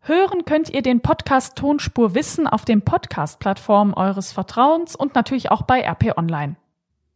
Hören 0.00 0.44
könnt 0.44 0.70
ihr 0.70 0.82
den 0.82 1.00
Podcast 1.00 1.56
Tonspur 1.56 2.14
Wissen 2.14 2.46
auf 2.46 2.64
den 2.64 2.82
Podcast-Plattformen 2.82 3.94
eures 3.94 4.32
Vertrauens 4.32 4.96
und 4.96 5.14
natürlich 5.14 5.50
auch 5.50 5.62
bei 5.62 5.82
RP 5.82 6.16
Online. 6.16 6.56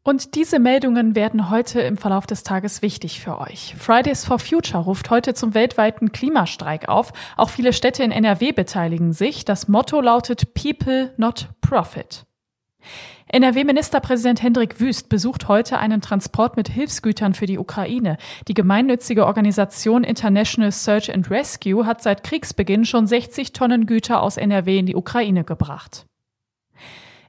Und 0.04 0.34
diese 0.34 0.58
Meldungen 0.58 1.14
werden 1.14 1.48
heute 1.48 1.80
im 1.80 1.96
Verlauf 1.96 2.26
des 2.26 2.42
Tages 2.42 2.82
wichtig 2.82 3.20
für 3.20 3.38
euch. 3.38 3.76
Fridays 3.78 4.24
for 4.24 4.40
Future 4.40 4.82
ruft 4.82 5.10
heute 5.10 5.32
zum 5.32 5.54
weltweiten 5.54 6.10
Klimastreik 6.10 6.88
auf. 6.88 7.12
Auch 7.36 7.50
viele 7.50 7.72
Städte 7.72 8.02
in 8.02 8.10
NRW 8.10 8.50
beteiligen 8.50 9.12
sich. 9.12 9.44
Das 9.44 9.68
Motto 9.68 10.00
lautet 10.00 10.54
People, 10.54 11.12
not 11.18 11.50
Profit. 11.60 12.26
NRW-Ministerpräsident 13.28 14.42
Hendrik 14.42 14.80
Wüst 14.80 15.08
besucht 15.08 15.46
heute 15.46 15.78
einen 15.78 16.00
Transport 16.00 16.56
mit 16.56 16.68
Hilfsgütern 16.68 17.32
für 17.32 17.46
die 17.46 17.58
Ukraine. 17.58 18.18
Die 18.48 18.54
gemeinnützige 18.54 19.24
Organisation 19.24 20.02
International 20.02 20.72
Search 20.72 21.14
and 21.14 21.30
Rescue 21.30 21.86
hat 21.86 22.02
seit 22.02 22.24
Kriegsbeginn 22.24 22.84
schon 22.84 23.06
60 23.06 23.52
Tonnen 23.52 23.86
Güter 23.86 24.20
aus 24.20 24.36
NRW 24.36 24.80
in 24.80 24.86
die 24.86 24.96
Ukraine 24.96 25.44
gebracht. 25.44 26.06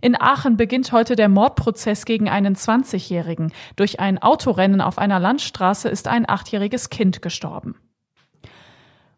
In 0.03 0.19
Aachen 0.19 0.57
beginnt 0.57 0.91
heute 0.91 1.15
der 1.15 1.29
Mordprozess 1.29 2.03
gegen 2.03 2.27
einen 2.27 2.57
20-Jährigen. 2.57 3.53
Durch 3.77 4.01
ein 4.01 4.21
Autorennen 4.21 4.81
auf 4.81 4.97
einer 4.97 5.17
Landstraße 5.17 5.87
ist 5.87 6.09
ein 6.09 6.27
achtjähriges 6.27 6.89
Kind 6.89 7.21
gestorben. 7.21 7.75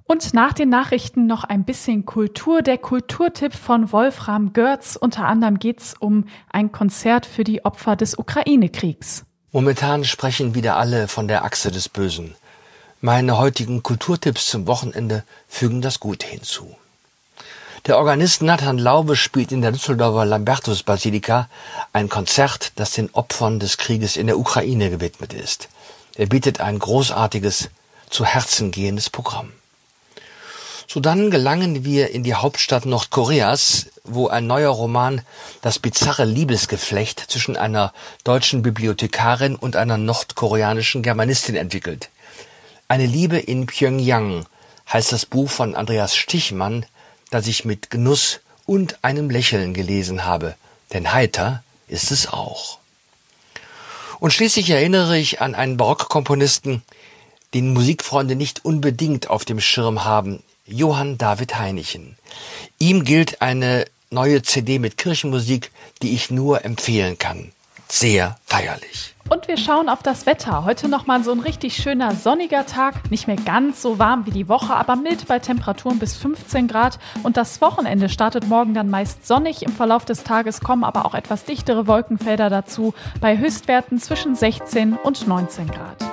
Und 0.04 0.36
nach 0.36 0.54
den 0.54 0.70
Nachrichten 0.70 1.26
noch 1.26 1.44
ein 1.44 1.66
bisschen 1.66 2.06
Kultur. 2.06 2.62
Der 2.62 2.78
Kulturtipp 2.78 3.56
von 3.56 3.92
Wolfram 3.92 4.54
Görz. 4.54 4.96
Unter 4.96 5.26
anderem 5.26 5.58
geht's 5.58 5.96
um 5.98 6.26
ein 6.52 6.72
Konzert 6.72 7.26
für 7.26 7.44
die 7.44 7.66
Opfer 7.66 7.96
des 7.96 8.16
Ukraine-Kriegs. 8.16 9.26
Momentan 9.52 10.04
sprechen 10.04 10.54
wieder 10.54 10.78
alle 10.78 11.08
von 11.08 11.28
der 11.28 11.46
Achse 11.46 11.72
des 11.72 11.90
Bösen. 11.90 12.36
Meine 13.02 13.40
heutigen 13.40 13.82
Kulturtipps 13.82 14.52
zum 14.52 14.68
Wochenende 14.68 15.24
fügen 15.48 15.82
das 15.82 16.00
gut 16.00 16.22
hinzu. 16.22 16.76
Der 17.88 18.00
Organist 18.00 18.42
Nathan 18.42 18.80
Laube 18.80 19.16
spielt 19.16 19.52
in 19.52 19.62
der 19.62 19.72
Düsseldorfer 19.72 20.26
Lambertus-Basilika 20.26 21.48
ein 21.94 22.10
Konzert, 22.10 22.72
das 22.78 22.94
den 22.94 23.14
Opfern 23.14 23.60
des 23.60 23.78
Krieges 23.78 24.18
in 24.18 24.26
der 24.26 24.40
Ukraine 24.40 24.90
gewidmet 24.90 25.34
ist. 25.34 25.70
Er 26.16 26.26
bietet 26.26 26.62
ein 26.62 26.80
großartiges, 26.80 27.70
zu 28.10 28.26
Herzen 28.26 28.72
gehendes 28.72 29.12
Programm. 29.12 29.52
So 30.88 31.00
dann 31.00 31.30
gelangen 31.30 31.86
wir 31.86 32.10
in 32.10 32.24
die 32.24 32.34
Hauptstadt 32.34 32.88
Nordkoreas, 32.88 33.86
wo 34.04 34.30
ein 34.30 34.48
neuer 34.48 34.72
Roman 34.72 35.22
das 35.62 35.78
bizarre 35.78 36.26
Liebesgeflecht 36.26 37.20
zwischen 37.20 37.56
einer 37.56 37.94
deutschen 38.24 38.64
Bibliothekarin 38.64 39.56
und 39.56 39.76
einer 39.76 39.98
nordkoreanischen 39.98 41.04
Germanistin 41.04 41.56
entwickelt. 41.56 42.10
Eine 42.88 43.06
Liebe 43.06 43.38
in 43.38 43.68
Pyongyang 43.68 44.48
heißt 44.92 45.12
das 45.12 45.28
Buch 45.28 45.52
von 45.52 45.76
Andreas 45.76 46.16
Stichmann, 46.16 46.88
das 47.30 47.48
ich 47.48 47.66
mit 47.66 47.90
Genuss 47.90 48.40
und 48.66 49.04
einem 49.04 49.30
Lächeln 49.30 49.74
gelesen 49.74 50.26
habe, 50.26 50.56
denn 50.94 51.14
heiter 51.14 51.64
ist 51.88 52.12
es 52.12 52.28
auch. 52.28 52.80
Und 54.20 54.32
schließlich 54.32 54.70
erinnere 54.70 55.18
ich 55.18 55.42
an 55.42 55.56
einen 55.56 55.78
Barockkomponisten, 55.78 56.84
den 57.54 57.74
Musikfreunde 57.74 58.36
nicht 58.36 58.66
unbedingt 58.66 59.30
auf 59.30 59.46
dem 59.46 59.60
Schirm 59.60 60.04
haben, 60.04 60.42
Johann 60.66 61.18
David 61.18 61.58
Heinichen. 61.58 62.18
Ihm 62.80 63.04
gilt 63.04 63.42
eine 63.42 63.86
neue 64.10 64.42
CD 64.42 64.80
mit 64.80 64.98
Kirchenmusik, 64.98 65.72
die 66.02 66.14
ich 66.14 66.32
nur 66.32 66.66
empfehlen 66.66 67.18
kann. 67.18 67.52
Sehr 67.88 68.36
feierlich. 68.46 69.16
Und 69.28 69.48
wir 69.48 69.58
schauen 69.58 69.90
auf 69.90 70.04
das 70.04 70.28
Wetter. 70.28 70.66
Heute 70.66 70.88
nochmal 70.88 71.24
so 71.24 71.32
ein 71.32 71.40
richtig 71.40 71.76
schöner 71.78 72.14
sonniger 72.14 72.68
Tag. 72.68 73.10
Nicht 73.10 73.26
mehr 73.26 73.38
ganz 73.38 73.82
so 73.82 73.98
warm 73.98 74.28
wie 74.28 74.32
die 74.32 74.48
Woche, 74.48 74.76
aber 74.76 74.96
mild 74.96 75.28
bei 75.28 75.40
Temperaturen 75.40 75.98
bis 75.98 76.16
15 76.16 76.68
Grad. 76.68 77.00
Und 77.24 77.36
das 77.36 77.60
Wochenende 77.60 78.08
startet 78.08 78.48
morgen 78.48 78.76
dann 78.76 78.92
meist 78.92 79.26
sonnig. 79.26 79.64
Im 79.64 79.72
Verlauf 79.72 80.06
des 80.06 80.24
Tages 80.24 80.62
kommen 80.62 80.84
aber 80.84 81.06
auch 81.06 81.16
etwas 81.16 81.44
dichtere 81.44 81.88
Wolkenfelder 81.88 82.52
dazu, 82.52 82.94
bei 83.20 83.38
Höchstwerten 83.38 84.00
zwischen 84.00 84.36
16 84.36 84.94
und 84.94 85.28
19 85.28 85.72
Grad. 85.72 86.05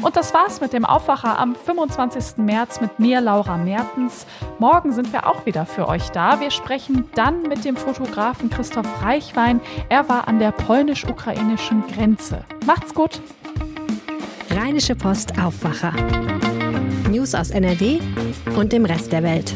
Und 0.00 0.16
das 0.16 0.32
war's 0.32 0.60
mit 0.60 0.72
dem 0.72 0.84
Aufwacher 0.84 1.38
am 1.38 1.56
25. 1.56 2.36
März 2.38 2.80
mit 2.80 3.00
mir, 3.00 3.20
Laura 3.20 3.56
Mertens. 3.56 4.26
Morgen 4.60 4.92
sind 4.92 5.12
wir 5.12 5.26
auch 5.26 5.44
wieder 5.44 5.66
für 5.66 5.88
euch 5.88 6.10
da. 6.10 6.40
Wir 6.40 6.52
sprechen 6.52 7.08
dann 7.14 7.42
mit 7.42 7.64
dem 7.64 7.76
Fotografen 7.76 8.48
Christoph 8.48 8.86
Reichwein. 9.02 9.60
Er 9.88 10.08
war 10.08 10.28
an 10.28 10.38
der 10.38 10.52
polnisch-ukrainischen 10.52 11.84
Grenze. 11.88 12.44
Macht's 12.64 12.94
gut! 12.94 13.20
Rheinische 14.50 14.94
Post 14.94 15.32
Aufwacher. 15.38 15.92
News 17.10 17.34
aus 17.34 17.50
NRW 17.50 17.98
und 18.56 18.72
dem 18.72 18.84
Rest 18.84 19.12
der 19.12 19.24
Welt. 19.24 19.54